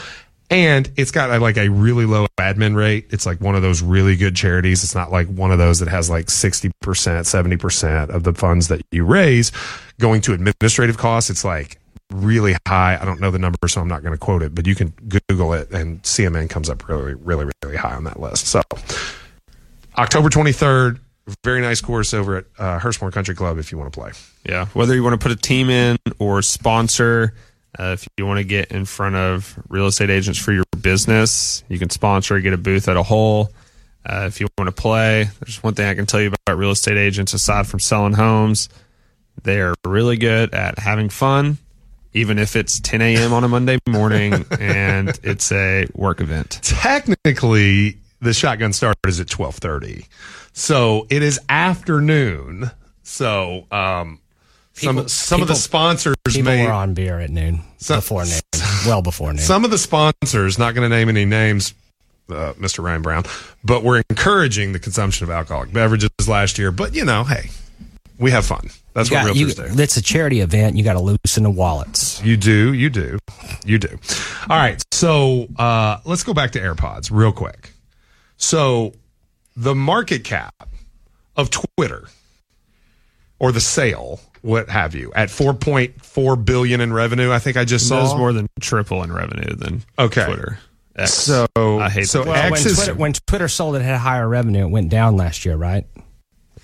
[0.49, 3.07] And it's got uh, like a really low admin rate.
[3.09, 4.83] It's like one of those really good charities.
[4.83, 8.81] It's not like one of those that has like 60%, 70% of the funds that
[8.91, 9.51] you raise
[9.99, 11.29] going to administrative costs.
[11.29, 11.79] It's like
[12.11, 12.97] really high.
[13.01, 14.93] I don't know the number, so I'm not going to quote it, but you can
[15.07, 18.47] Google it and CMN comes up really, really, really high on that list.
[18.47, 18.61] So
[19.97, 20.99] October 23rd,
[21.43, 24.11] very nice course over at uh, Hurstbourne Country Club if you want to play.
[24.47, 27.33] Yeah, whether you want to put a team in or sponsor,
[27.77, 31.63] uh, if you want to get in front of real estate agents for your business,
[31.67, 33.51] you can sponsor, get a booth at a hole.
[34.05, 36.71] Uh, if you want to play, there's one thing I can tell you about real
[36.71, 38.69] estate agents aside from selling homes.
[39.43, 41.57] They are really good at having fun,
[42.13, 43.33] even if it's 10 a.m.
[43.33, 46.59] on a Monday morning and it's a work event.
[46.63, 50.07] technically the shotgun start is at 12:30.
[50.53, 52.71] So it is afternoon.
[53.03, 54.19] So um
[54.75, 58.25] some People- some of the sponsors People may were on beer at noon, Some- before
[58.25, 58.39] noon,
[58.85, 59.41] well before noon.
[59.41, 61.73] some of the sponsors not going to name any names
[62.29, 62.83] uh, Mr.
[62.83, 63.23] Ryan Brown,
[63.63, 67.49] but we're encouraging the consumption of alcoholic beverages last year, but you know, hey,
[68.17, 68.69] we have fun.
[68.93, 69.81] That's You what got- you- realtors do.
[69.83, 70.75] It's a charity event.
[70.77, 72.21] You got to loosen the wallets.
[72.23, 73.19] You do, you do,
[73.65, 73.99] you do.
[74.49, 77.71] All right, so uh, let's go back to AirPods real quick.
[78.37, 78.93] So
[79.55, 80.53] the market cap
[81.37, 82.07] of Twitter
[83.39, 87.87] or the sale, what have you, at 4.4 billion in revenue, I think I just
[87.87, 88.05] So saw.
[88.05, 90.25] it's more than triple in revenue than Okay.
[90.25, 90.59] Twitter.
[90.95, 91.13] X.
[91.13, 92.27] So- I hate so that.
[92.29, 95.17] Well, when X is- Twitter, when Twitter sold it had higher revenue, it went down
[95.17, 95.85] last year, right?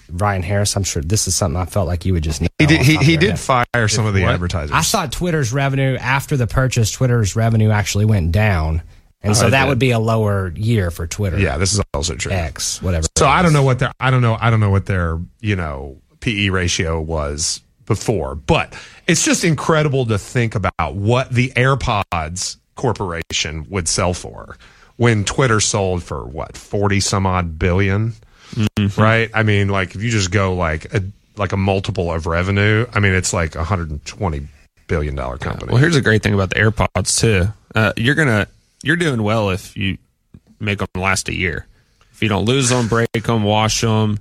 [0.09, 2.47] Ryan Harris, I'm sure this is something I felt like you would just know.
[2.59, 3.39] he did, he, the top of he did head.
[3.39, 4.33] fire some of the what?
[4.33, 4.71] advertisers.
[4.73, 8.81] I thought Twitter's revenue after the purchase, Twitter's revenue actually went down,
[9.21, 9.69] and so it that did.
[9.69, 11.39] would be a lower year for Twitter.
[11.39, 12.31] yeah, this is also true.
[12.31, 13.07] X whatever.
[13.17, 15.55] So I don't know what their I don't know I don't know what their you
[15.55, 18.73] know PE ratio was before, but
[19.07, 24.57] it's just incredible to think about what the AirPods corporation would sell for
[24.97, 28.13] when Twitter sold for what forty some odd 1000000000
[28.97, 29.29] right?
[29.33, 31.03] I mean, like if you just go like a
[31.37, 34.47] like a multiple of revenue, I mean it's like a hundred and twenty
[34.87, 35.71] billion dollar company.
[35.71, 37.47] Well, here's a great thing about the AirPods too.
[37.73, 38.47] Uh, you're gonna
[38.83, 39.97] you're doing well if you
[40.59, 41.67] make them last a year.
[42.11, 44.19] If you don't lose them, break them, wash them,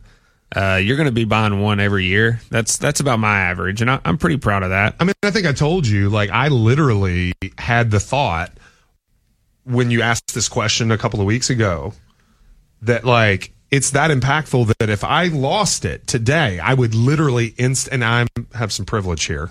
[0.56, 2.40] uh, you're gonna be buying one every year.
[2.50, 4.96] That's that's about my average, and I, I'm pretty proud of that.
[5.00, 8.52] I mean, I think I told you, like, I literally had the thought
[9.64, 11.92] when you asked this question a couple of weeks ago
[12.82, 17.88] that, like, it's that impactful that if I lost it today, I would literally inst
[17.92, 19.50] and I have some privilege here.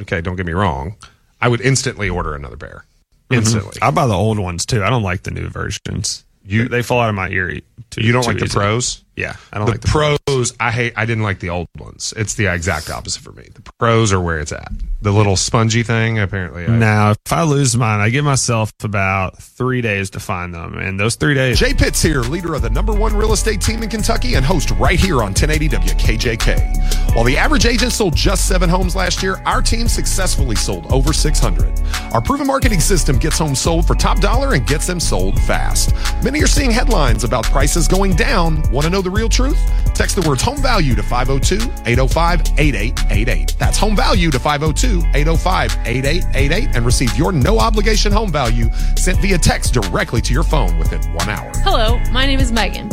[0.00, 0.96] Okay, don't get me wrong.
[1.40, 2.84] I would instantly order another pair.
[3.30, 3.78] Instantly.
[3.82, 4.82] I buy the old ones too.
[4.82, 6.24] I don't like the new versions.
[6.44, 7.60] You- they fall out of my ear.
[7.90, 9.04] Too, You don't like the pros?
[9.16, 10.94] Yeah, I don't the, like the pros, I hate.
[10.96, 12.14] I didn't like the old ones.
[12.16, 13.48] It's the exact opposite for me.
[13.52, 14.72] The pros are where it's at.
[15.02, 16.64] The little spongy thing, apparently.
[16.64, 20.78] I, Now, if I lose mine, I give myself about three days to find them,
[20.78, 21.58] and those three days.
[21.58, 24.70] Jay Pitts here, leader of the number one real estate team in Kentucky and host
[24.72, 27.14] right here on 1080 WKJK.
[27.14, 31.12] While the average agent sold just seven homes last year, our team successfully sold over
[31.12, 31.80] 600.
[32.14, 35.94] Our proven marketing system gets homes sold for top dollar and gets them sold fast.
[36.24, 38.62] Many are seeing headlines about prices going down.
[38.70, 39.58] Want to know the real truth?
[39.94, 43.56] Text the words home value to 502 805 8888.
[43.58, 49.18] That's home value to 502 805 8888 and receive your no obligation home value sent
[49.18, 51.50] via text directly to your phone within one hour.
[51.56, 52.90] Hello, my name is Megan.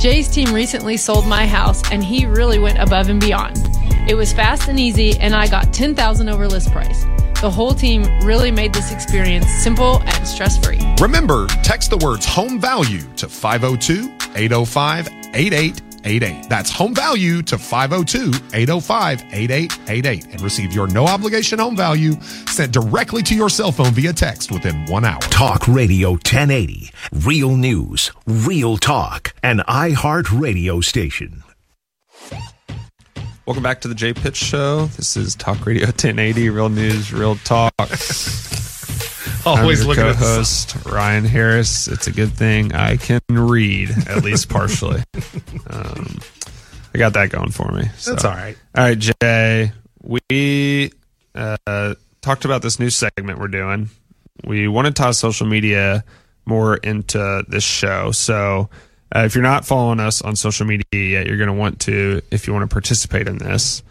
[0.00, 3.56] Jay's team recently sold my house and he really went above and beyond.
[4.06, 7.04] It was fast and easy and I got 10,000 over list price.
[7.40, 10.80] The whole team really made this experience simple and stress free.
[11.00, 16.48] Remember, text the words home value to 502 805 8888.
[16.48, 22.72] That's home value to 502 805 8888 and receive your no obligation home value sent
[22.72, 25.20] directly to your cell phone via text within one hour.
[25.20, 26.90] Talk Radio 1080.
[27.12, 31.42] Real news, real talk, an iHeart radio station.
[33.46, 34.86] Welcome back to the Jay Pitts Show.
[34.96, 37.74] This is Talk Radio 1080, real news, real talk.
[39.46, 41.86] Always I'm looking at the co-host Ryan Harris.
[41.86, 45.02] It's a good thing I can read at least partially.
[45.68, 46.18] um,
[46.94, 47.84] I got that going for me.
[47.98, 48.12] so.
[48.12, 48.56] That's all right.
[48.74, 49.72] All right, Jay.
[50.02, 50.92] We
[51.34, 53.90] uh, talked about this new segment we're doing.
[54.44, 56.04] We want to tie social media
[56.46, 58.12] more into this show.
[58.12, 58.70] So
[59.14, 62.22] uh, if you're not following us on social media yet, you're going to want to
[62.30, 63.82] if you want to participate in this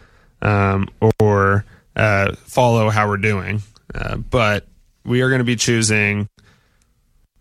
[0.42, 0.88] um,
[1.20, 3.62] or uh, follow how we're doing.
[3.94, 4.66] Uh, but
[5.04, 6.28] we are going to be choosing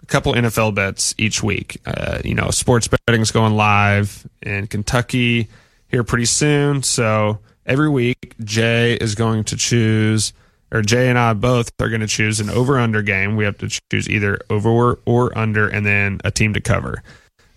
[0.02, 1.80] a couple NFL bets each week.
[1.86, 5.48] Uh, you know, sports betting is going live in Kentucky
[5.88, 6.84] here pretty soon.
[6.84, 10.34] So every week, Jay is going to choose,
[10.72, 13.36] or Jay and I both are going to choose an over under game.
[13.36, 17.02] We have to choose either over or, under and then a team to cover.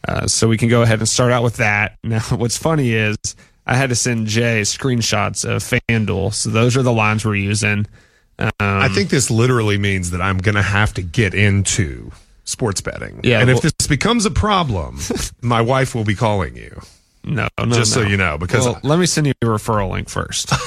[0.06, 1.98] Uh, so we can go ahead and start out with that.
[2.04, 3.16] Now, what's funny is
[3.66, 6.32] I had to send Jay screenshots of FanDuel.
[6.32, 7.86] So those are the lines we're using.
[8.38, 12.10] Um, I think this literally means that I'm going to have to get into
[12.44, 13.20] sports betting.
[13.24, 14.98] Yeah, And if well- this becomes a problem,
[15.42, 16.80] my wife will be calling you.
[17.24, 20.08] no, no, Just so you know, because Well, let me send you a referral link
[20.08, 20.52] first.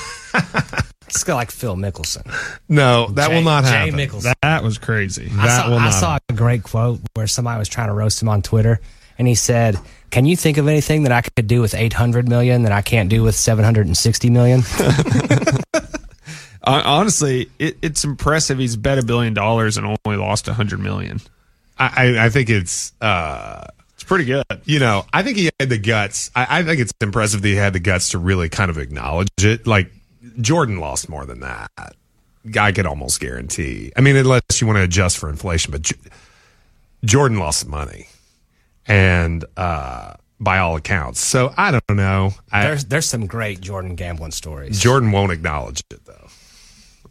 [1.12, 2.22] It's got like Phil Mickelson.
[2.70, 3.98] no, that Jay- will not happen.
[3.98, 4.20] Jay happen.
[4.22, 4.34] Mickelson.
[4.44, 5.32] that was crazy.
[5.34, 8.22] I That saw, will I saw a great quote where somebody was trying to roast
[8.22, 8.80] him on Twitter,
[9.18, 9.80] and he said,
[10.12, 13.10] "Can you think of anything that I could do with 800 million that I can't
[13.10, 14.62] do with 760 million?"
[16.70, 18.58] Hon- Honestly, it, it's impressive.
[18.60, 21.20] He's bet a billion dollars and only lost a hundred million.
[21.78, 21.86] I,
[22.18, 23.66] I, I think it's, uh,
[23.96, 24.44] It's pretty good.
[24.66, 26.30] you know, I think he had the guts.
[26.36, 29.30] I, I think it's impressive that he had the guts to really kind of acknowledge
[29.40, 29.66] it.
[29.66, 29.92] Like
[30.42, 31.72] Jordan lost more than that.
[32.60, 33.92] I could almost guarantee.
[33.98, 35.96] I mean, unless you want to adjust for inflation, but J-
[37.04, 38.08] Jordan lost money,
[38.88, 41.20] and uh, by all accounts.
[41.20, 42.32] So I don't know.
[42.52, 44.80] I, there's there's some great Jordan gambling stories.
[44.80, 46.28] Jordan won't acknowledge it though.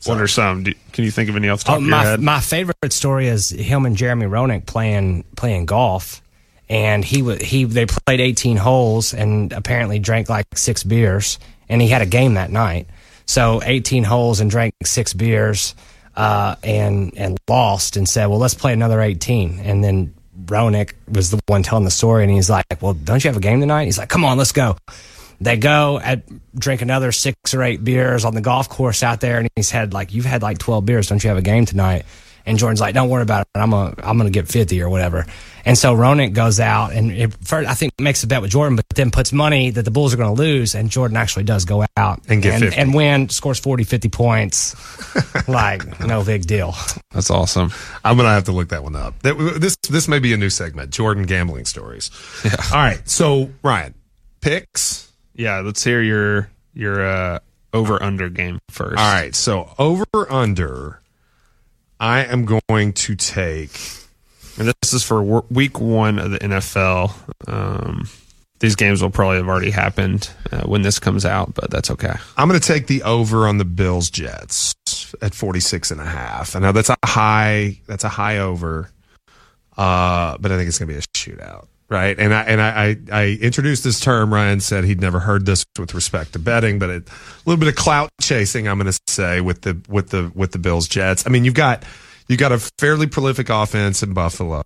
[0.04, 0.62] What are some?
[0.64, 3.96] Do, can you think of any top Oh, my my favorite story is him and
[3.96, 6.22] Jeremy Roenick playing playing golf,
[6.68, 11.38] and he was he they played 18 holes and apparently drank like six beers,
[11.68, 12.86] and he had a game that night.
[13.26, 15.74] So 18 holes and drank six beers,
[16.16, 20.14] uh, and and lost, and said, "Well, let's play another 18." And then
[20.46, 23.40] Roenick was the one telling the story, and he's like, "Well, don't you have a
[23.40, 24.76] game tonight?" He's like, "Come on, let's go."
[25.40, 26.22] They go at
[26.58, 29.92] drink another six or eight beers on the golf course out there, and he's had
[29.92, 32.04] like, "You've had like twelve beers, don't you have a game tonight?"
[32.44, 33.58] And Jordan's like, "Don't worry about it.
[33.58, 35.26] I'm gonna I'm gonna get fifty or whatever."
[35.64, 38.74] And so Roenick goes out and it, first, I think makes a bet with Jordan,
[38.74, 41.66] but then puts money that the Bulls are going to lose, and Jordan actually does
[41.66, 42.76] go out And get 50.
[42.80, 44.74] and win, scores 40, 50 points,
[45.48, 46.74] like no big deal.
[47.12, 47.70] That's awesome.
[48.02, 49.20] I'm gonna have to look that one up.
[49.22, 50.90] That, this this may be a new segment.
[50.90, 52.10] Jordan gambling stories.
[52.44, 52.56] Yeah.
[52.72, 53.06] All right.
[53.08, 53.94] So Ryan,
[54.40, 55.07] picks.
[55.38, 57.38] Yeah, let's hear your your uh,
[57.72, 58.98] over under game first.
[58.98, 59.34] All right.
[59.34, 61.00] So over under.
[62.00, 63.70] I am going to take.
[64.58, 67.12] And this is for week one of the NFL.
[67.48, 68.08] Um,
[68.60, 72.14] these games will probably have already happened uh, when this comes out, but that's okay.
[72.36, 74.74] I'm going to take the over on the Bills Jets
[75.22, 76.56] at 46 and a half.
[76.56, 78.90] I know that's a high that's a high over.
[79.76, 82.18] Uh, but I think it's going to be a shootout, right?
[82.18, 84.32] And I and I, I I introduced this term.
[84.32, 87.02] Ryan said he'd never heard this with respect to betting, but a
[87.46, 88.68] little bit of clout chasing.
[88.68, 91.26] I'm going to say with the with the with the Bills Jets.
[91.26, 91.84] I mean, you've got
[92.28, 94.62] you've got a fairly prolific offense in Buffalo,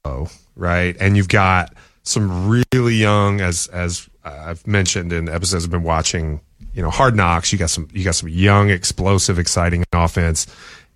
[0.56, 0.96] right?
[1.00, 6.40] And you've got some really young, as as I've mentioned in episodes I've been watching.
[6.74, 7.52] You know, Hard Knocks.
[7.52, 10.46] You got some you got some young, explosive, exciting offense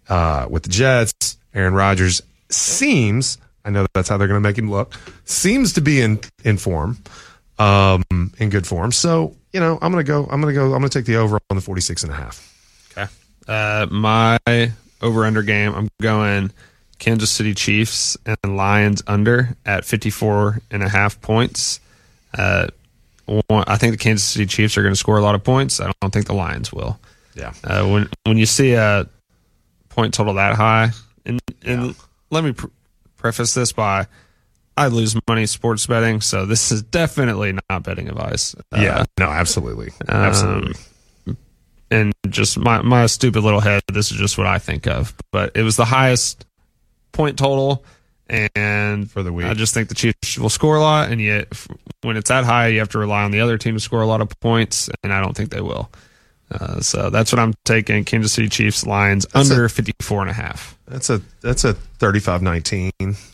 [0.09, 1.37] uh, with the Jets.
[1.55, 3.39] Aaron Rodgers seems.
[3.67, 4.95] I know that's how they're going to make him look.
[5.25, 6.99] Seems to be in in form,
[7.59, 8.05] um,
[8.39, 8.93] in good form.
[8.93, 10.27] So you know, I'm going to go.
[10.31, 10.67] I'm going to go.
[10.67, 12.93] I'm going to take the over on the 46 and a half.
[12.97, 13.11] Okay.
[13.49, 14.39] Uh, my
[15.03, 16.53] over under game, I'm going
[16.99, 21.81] Kansas City Chiefs and Lions under at 54 and a half points.
[22.37, 22.69] Uh,
[23.27, 25.81] one, I think the Kansas City Chiefs are going to score a lot of points.
[25.81, 26.99] I don't think the Lions will.
[27.35, 27.53] Yeah.
[27.65, 29.09] Uh, when when you see a
[29.89, 30.91] point total that high,
[31.25, 31.95] and and
[32.31, 32.55] let me
[33.27, 34.07] preface this by
[34.77, 38.55] I lose money sports betting, so this is definitely not betting advice.
[38.73, 39.05] Uh, Yeah.
[39.19, 39.27] No.
[39.27, 39.91] Absolutely.
[40.07, 40.75] Absolutely.
[41.91, 45.15] and just my my stupid little head, this is just what I think of.
[45.33, 46.47] But it was the highest
[47.13, 47.85] point total,
[48.29, 49.47] and For the week.
[49.47, 51.53] I just think the Chiefs will score a lot, and yet
[52.03, 54.07] when it's that high, you have to rely on the other team to score a
[54.07, 55.91] lot of points, and I don't think they will.
[56.51, 58.05] Uh, so that's what I'm taking.
[58.05, 60.79] Kansas City Chiefs Lions under 54 and a half.
[60.87, 62.91] That's a that's a 35-19.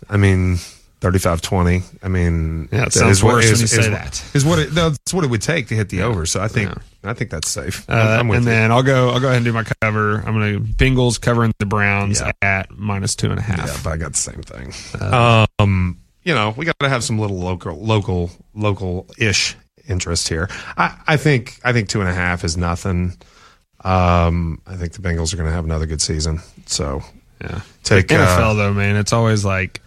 [0.08, 0.56] I mean
[1.00, 1.82] 35-20.
[2.02, 3.98] I mean Yeah, it that sounds is what- worse when is- you is say what-
[3.98, 4.24] that.
[4.34, 6.24] Is what it that's what it would take to hit the over.
[6.26, 6.70] So I think
[7.04, 7.84] I think that's safe.
[7.90, 8.40] Uh, and you.
[8.40, 9.10] then I'll go.
[9.10, 10.22] I'll go ahead and do my cover.
[10.24, 12.30] I'm going to Bengals covering the Browns Yeah.
[12.40, 13.66] at minus two and a half.
[13.66, 14.72] Yeah, but I got the same thing.
[15.00, 19.56] Uh, um, you know, we got to have some little local, local, local ish
[19.89, 20.49] interest here.
[20.76, 23.16] I, I think, I think two and a half is nothing.
[23.85, 26.41] Um, I think the Bengals are going to have another good season.
[26.66, 27.03] So
[27.43, 27.61] Yeah.
[27.83, 29.80] take NFL uh, though, man, it's always like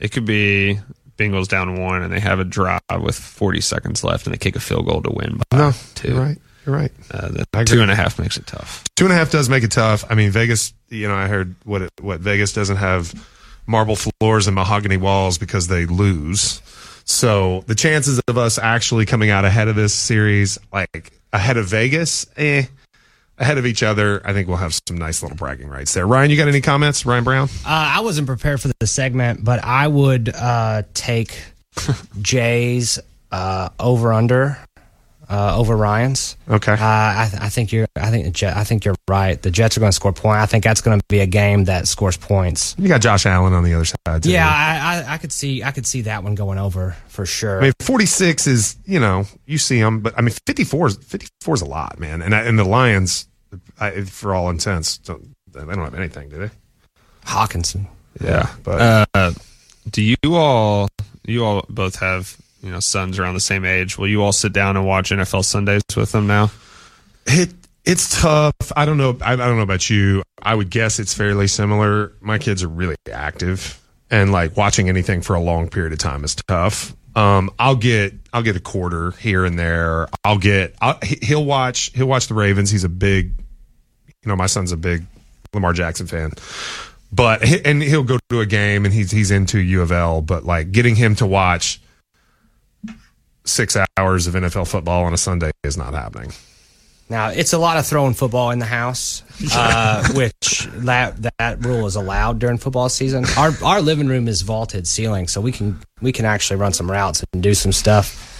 [0.00, 0.78] it could be
[1.18, 4.56] Bengals down one and they have a drive with 40 seconds left and they kick
[4.56, 6.08] a field goal to win by no, two.
[6.12, 6.38] you're right.
[6.66, 6.92] You're right.
[7.10, 8.82] Uh, the two and a half makes it tough.
[8.96, 10.02] Two and a half does make it tough.
[10.08, 10.72] I mean, Vegas.
[10.88, 13.12] You know, I heard what it, what Vegas doesn't have
[13.66, 16.62] marble floors and mahogany walls because they lose.
[17.04, 21.66] So the chances of us actually coming out ahead of this series, like ahead of
[21.66, 22.64] Vegas, eh,
[23.38, 26.06] ahead of each other, I think we'll have some nice little bragging rights there.
[26.06, 27.04] Ryan, you got any comments?
[27.04, 27.48] Ryan Brown?
[27.64, 31.38] Uh, I wasn't prepared for the segment, but I would uh, take
[32.22, 32.98] Jay's
[33.30, 34.58] uh, over under
[35.34, 36.36] uh, over Ryan's.
[36.48, 36.72] Okay.
[36.72, 37.86] Uh, I, th- I think you're.
[37.96, 39.40] I think the Jet, I think you're right.
[39.40, 40.42] The Jets are going to score points.
[40.42, 42.74] I think that's going to be a game that scores points.
[42.78, 44.22] You got Josh Allen on the other side.
[44.22, 44.30] Too.
[44.30, 45.62] Yeah, I, I, I could see.
[45.64, 47.58] I could see that one going over for sure.
[47.58, 51.54] I mean, 46 is, you know, you see them, but I mean, 54 is, 54
[51.56, 52.22] is a lot, man.
[52.22, 53.26] And, I- and the Lions,
[53.80, 56.50] I, for all intents, don't, they don't have anything, do they?
[57.24, 57.86] Hockenson.
[58.20, 58.50] Yeah.
[58.62, 59.32] But Uh,
[59.90, 60.88] do you all
[61.26, 63.98] you all both have you know sons around the same age?
[63.98, 66.50] Will you all sit down and watch NFL Sundays with them now?
[67.26, 67.52] it,
[67.84, 68.54] it's tough.
[68.74, 69.16] I don't know.
[69.20, 70.22] I, I don't know about you.
[70.42, 72.12] I would guess it's fairly similar.
[72.20, 76.24] My kids are really active and like watching anything for a long period of time
[76.24, 76.94] is tough.
[77.16, 80.08] Um, I'll get, I'll get a quarter here and there.
[80.24, 82.70] I'll get, I'll, he- he'll watch, he'll watch the Ravens.
[82.70, 83.34] He's a big,
[84.08, 85.04] you know, my son's a big
[85.52, 86.32] Lamar Jackson fan,
[87.12, 90.20] but and he'll go to a game and he's he's into U of L.
[90.22, 91.80] But like getting him to watch
[93.44, 96.32] six hours of NFL football on a Sunday is not happening.
[97.10, 99.22] Now it's a lot of throwing football in the house,
[99.54, 103.26] uh, which that that rule is allowed during football season.
[103.36, 106.90] Our our living room is vaulted ceiling, so we can we can actually run some
[106.90, 108.30] routes and do some stuff.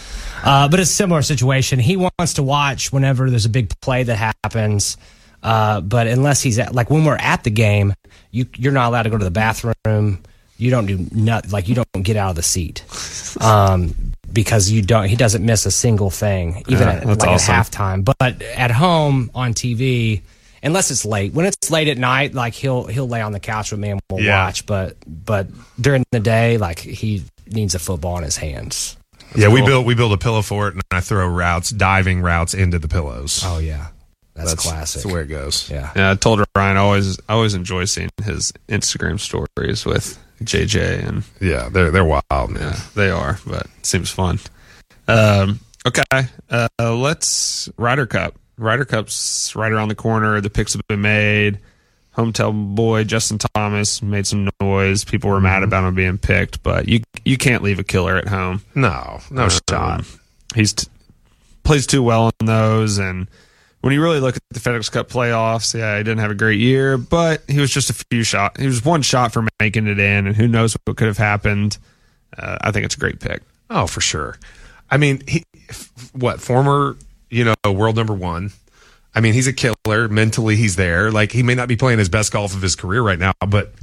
[0.45, 1.79] Uh, but it's a similar situation.
[1.79, 4.97] He wants to watch whenever there's a big play that happens.
[5.43, 7.95] Uh, but unless he's at, like when we're at the game,
[8.31, 10.23] you you're not allowed to go to the bathroom.
[10.57, 12.83] You don't do not like you don't get out of the seat.
[13.41, 14.04] Um,
[14.35, 17.55] because you don't he doesn't miss a single thing even Yeah, at, like awesome.
[17.55, 20.20] at halftime but at home on tv
[20.62, 23.70] unless it's late when it's late at night like he'll he'll lay on the couch
[23.70, 24.45] with me and we'll Yeah.
[24.47, 25.47] watch but but
[25.80, 28.97] during the day like he needs a football in his hands
[29.37, 32.55] yeah, we build we build a pillow for it, and I throw routes, diving routes
[32.55, 33.43] into the pillows.
[33.45, 33.89] oh yeah
[34.35, 35.68] that's, classic That's where it goes.
[35.70, 40.18] yeah Yeah, I told Ryan I always I always enjoy seeing his Instagram stories with
[40.45, 42.61] JJ and Yeah, they're they're wild, man.
[42.72, 44.38] yeah, they are, but it seems fun.
[45.09, 46.03] Um, okay,
[46.51, 48.34] uh, let's Ryder Cup.
[48.57, 50.40] Ryder Cup's right around the corner.
[50.40, 51.59] The picks have been made.
[52.16, 55.05] Hometown boy Justin Thomas made some noise.
[55.05, 58.28] People were mad about him being picked, but you you can't leave a killer at
[58.28, 58.62] home.
[58.74, 59.72] No, no shot.
[60.01, 60.07] Um,
[60.55, 60.86] he's t-
[61.64, 63.26] plays too well in those, and
[63.85, 66.59] when you really look at the FedEx Cup playoffs, yeah, he didn't have a great
[66.59, 68.59] year, but he was just a few shot.
[68.59, 71.76] He was one shot from making it in, and who knows what could have happened.
[72.35, 73.43] Uh, I think it's a great pick.
[73.68, 74.39] Oh, for sure.
[74.91, 75.45] I mean, he
[76.12, 76.97] what former
[77.28, 78.53] you know world number one.
[79.14, 80.09] I mean, he's a killer.
[80.09, 81.12] Mentally, he's there.
[81.12, 83.74] Like he may not be playing his best golf of his career right now, but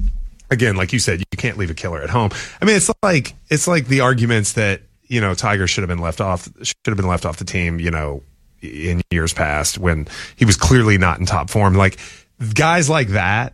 [0.50, 2.32] again, like you said, you can't leave a killer at home.
[2.60, 6.02] I mean, it's like it's like the arguments that you know Tiger should have been
[6.02, 7.80] left off should have been left off the team.
[7.80, 8.24] You know,
[8.62, 11.76] in years past when he was clearly not in top form.
[11.76, 12.00] Like
[12.54, 13.54] guys like that,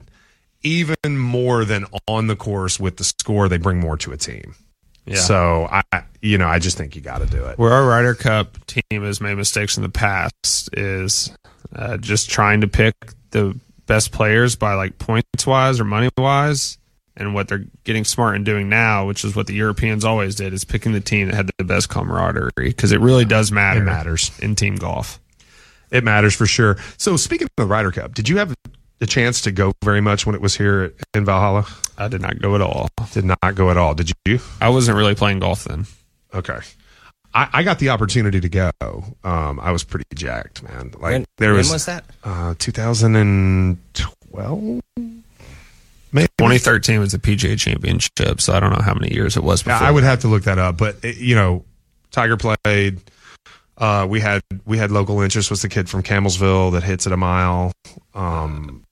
[0.64, 4.56] even more than on the course with the score, they bring more to a team.
[5.06, 5.16] Yeah.
[5.16, 7.58] So I, you know, I just think you got to do it.
[7.58, 11.32] Where our Ryder Cup team has made mistakes in the past is
[11.74, 12.94] uh, just trying to pick
[13.32, 16.78] the best players by like points wise or money wise.
[17.20, 20.54] And what they're getting smart and doing now, which is what the Europeans always did,
[20.54, 23.82] is picking the team that had the best camaraderie because it really does matter.
[23.82, 24.30] It matters.
[24.40, 25.20] in team golf.
[25.90, 26.78] It matters for sure.
[26.98, 28.54] So speaking of the Ryder Cup, did you have
[29.00, 31.66] the chance to go very much when it was here in Valhalla?
[31.98, 32.88] I did not go at all.
[33.14, 33.96] Did not go at all.
[33.96, 34.40] Did you?
[34.62, 35.88] I wasn't really playing golf then.
[36.34, 36.60] Okay.
[37.34, 38.72] I, I got the opportunity to go.
[39.24, 40.92] Um, I was pretty jacked, man.
[41.00, 42.04] Like When, there was, when was, was that?
[42.24, 44.82] uh, 2012,
[46.12, 46.28] maybe.
[46.40, 49.82] 2013 was the PGA Championship, so I don't know how many years it was before.
[49.82, 51.66] Yeah, I would have to look that up, but it, you know,
[52.12, 53.00] Tiger played.
[53.78, 57.14] Uh, we had we had local interest was the kid from Campbellsville that hits at
[57.14, 57.72] a mile.
[58.16, 58.84] Um,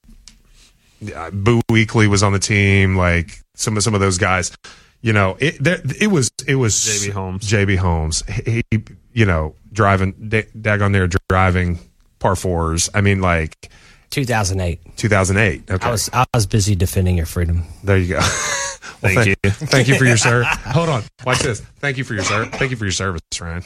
[1.02, 2.96] Boo Weekley was on the team.
[2.96, 4.56] Like some of some of those guys,
[5.02, 7.50] you know, it there, it was it was JB Holmes.
[7.50, 8.24] JB Holmes.
[8.28, 11.80] He, he, you know, driving da- daggone there driving
[12.20, 12.90] par fours.
[12.94, 13.72] I mean, like
[14.12, 14.98] 2008.
[14.98, 15.72] 2008.
[15.72, 17.64] Okay, I was I was busy defending your freedom.
[17.84, 18.20] there you go.
[19.02, 19.36] Well, Thank you.
[19.52, 20.48] Thank you for your service.
[20.68, 21.04] Hold on.
[21.26, 21.60] Watch this.
[21.80, 22.56] Thank you for your service.
[22.58, 23.64] Thank you for your service, Ryan.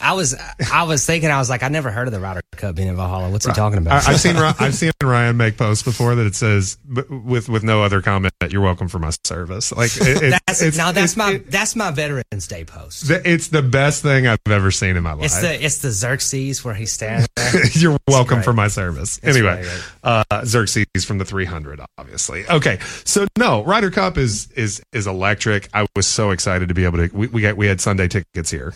[0.00, 0.34] I was
[0.72, 2.96] I was thinking I was like I never heard of the Ryder Cup being in
[2.96, 3.30] Valhalla.
[3.30, 4.06] What's he talking about?
[4.08, 6.78] I, I've seen I've seen Ryan make posts before that it says
[7.08, 9.72] with with no other comment that you're welcome for my service.
[9.72, 13.10] Like it, that's it's, now that's my it- that's my Veterans Day post.
[13.10, 15.26] it's the best thing I've ever seen in my life.
[15.26, 17.66] It's the it's the Xerxes where he's standing there.
[17.72, 18.44] You're welcome great.
[18.44, 19.20] for my service.
[19.22, 19.82] anyway, really great.
[20.30, 22.48] uh, Xerxes from the 300, obviously.
[22.48, 25.68] Okay, so no, Ryder Cup is is is electric.
[25.74, 27.08] I was so excited to be able to.
[27.16, 28.74] We we, got, we had Sunday tickets here.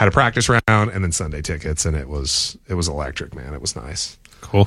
[0.00, 3.52] Had a practice round and then Sunday tickets, and it was it was electric, man.
[3.52, 4.16] It was nice.
[4.40, 4.66] Cool.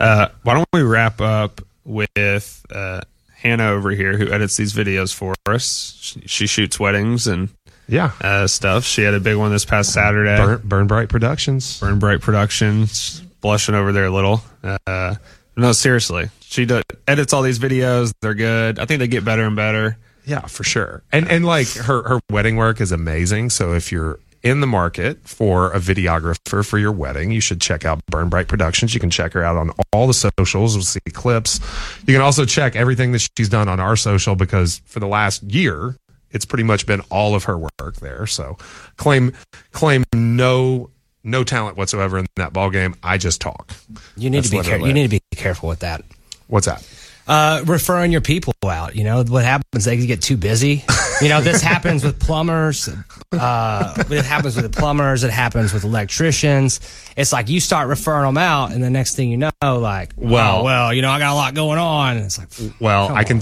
[0.00, 3.00] Uh, why don't we wrap up with uh,
[3.36, 5.96] Hannah over here, who edits these videos for us?
[6.00, 7.50] She, she shoots weddings and
[7.86, 8.82] Yeah, uh, stuff.
[8.82, 10.36] She had a big one this past Saturday.
[10.36, 11.78] Burn, Burn Bright Productions.
[11.78, 14.42] Burn Bright Productions, blushing over there a little.
[14.64, 15.14] Uh,
[15.56, 16.66] no, seriously, she
[17.06, 18.12] edits all these videos.
[18.20, 18.80] They're good.
[18.80, 19.96] I think they get better and better.
[20.26, 21.04] Yeah, for sure.
[21.12, 23.50] And and like her her wedding work is amazing.
[23.50, 27.84] So if you're in the market for a videographer for your wedding, you should check
[27.84, 28.92] out Burn Bright Productions.
[28.94, 30.74] You can check her out on all the socials.
[30.74, 31.60] We'll see clips.
[32.06, 35.42] You can also check everything that she's done on our social because for the last
[35.42, 35.96] year,
[36.30, 38.26] it's pretty much been all of her work there.
[38.26, 38.56] So
[38.96, 39.32] claim
[39.70, 40.90] claim no
[41.24, 42.94] no talent whatsoever in that ball game.
[43.02, 43.72] I just talk.
[44.16, 46.02] You need That's to be you need to be careful with that.
[46.48, 46.86] What's that?
[47.26, 48.96] Uh, referring your people out.
[48.96, 49.84] You know what happens?
[49.84, 50.84] They get too busy.
[51.20, 52.88] You know this happens with plumbers.
[53.32, 55.24] Uh, it happens with plumbers.
[55.24, 56.80] It happens with electricians.
[57.16, 60.32] It's like you start referring them out, and the next thing you know, like, Well-
[60.32, 62.16] well, well, you know, I got a lot going on.
[62.16, 62.48] And it's like,
[62.80, 63.40] Well, I can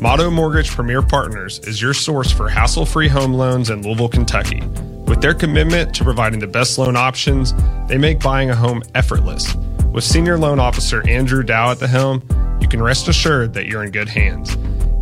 [0.00, 4.60] Motto Mortgage Premier Partners is your source for hassle free home loans in Louisville, Kentucky.
[5.06, 7.54] With their commitment to providing the best loan options,
[7.88, 9.54] they make buying a home effortless.
[9.92, 12.22] With Senior Loan Officer Andrew Dow at the helm,
[12.60, 14.56] you can rest assured that you're in good hands.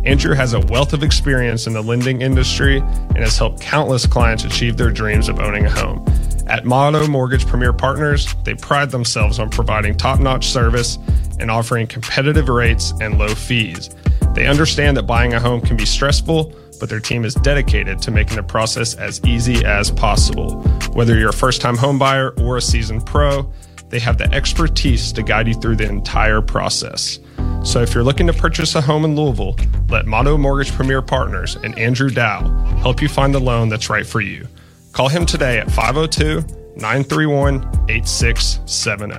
[0.05, 4.43] Andrew has a wealth of experience in the lending industry and has helped countless clients
[4.43, 6.05] achieve their dreams of owning a home.
[6.45, 10.99] At Motto Mortgage Premier Partners, they pride themselves on providing top notch service
[11.39, 13.89] and offering competitive rates and low fees.
[14.35, 18.11] They understand that buying a home can be stressful, but their team is dedicated to
[18.11, 20.61] making the process as easy as possible.
[20.93, 23.51] Whether you're a first time home buyer or a seasoned pro,
[23.89, 27.17] they have the expertise to guide you through the entire process.
[27.65, 29.57] So if you're looking to purchase a home in Louisville,
[29.89, 32.47] let Motto Mortgage Premier Partners and Andrew Dow
[32.77, 34.47] help you find the loan that's right for you.
[34.93, 36.41] Call him today at 502
[36.77, 39.15] 931 8670.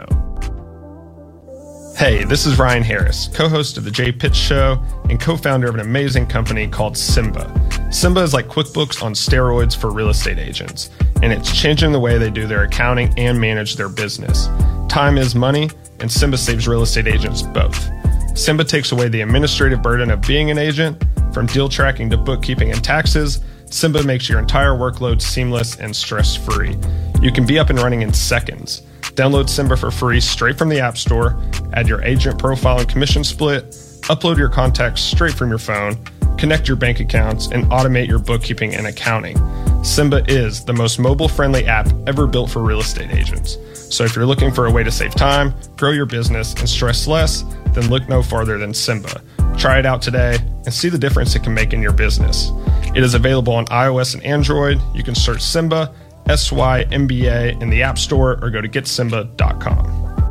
[1.99, 4.81] Hey, this is Ryan Harris, co host of The Jay Pitts Show
[5.11, 7.53] and co founder of an amazing company called Symba.
[7.89, 10.89] Symba is like QuickBooks on steroids for real estate agents,
[11.21, 14.47] and it's changing the way they do their accounting and manage their business.
[14.89, 15.69] Time is money,
[15.99, 17.91] and Symba saves real estate agents both.
[18.37, 22.71] Symba takes away the administrative burden of being an agent, from deal tracking to bookkeeping
[22.71, 23.41] and taxes.
[23.65, 26.77] Symba makes your entire workload seamless and stress free.
[27.23, 28.83] You can be up and running in seconds.
[29.15, 33.25] Download Symba for free straight from the App Store, add your agent profile and commission
[33.25, 33.71] split,
[34.11, 35.97] upload your contacts straight from your phone,
[36.39, 39.37] connect your bank accounts, and automate your bookkeeping and accounting.
[39.87, 43.59] Symba is the most mobile friendly app ever built for real estate agents.
[43.95, 47.07] So if you're looking for a way to save time, grow your business, and stress
[47.07, 49.23] less, then look no farther than Symba.
[49.59, 52.51] Try it out today and see the difference it can make in your business.
[52.95, 54.81] It is available on iOS and Android.
[54.95, 55.95] You can search Symba,
[56.29, 60.26] S Y M B A, in the App Store or go to getsymba.com.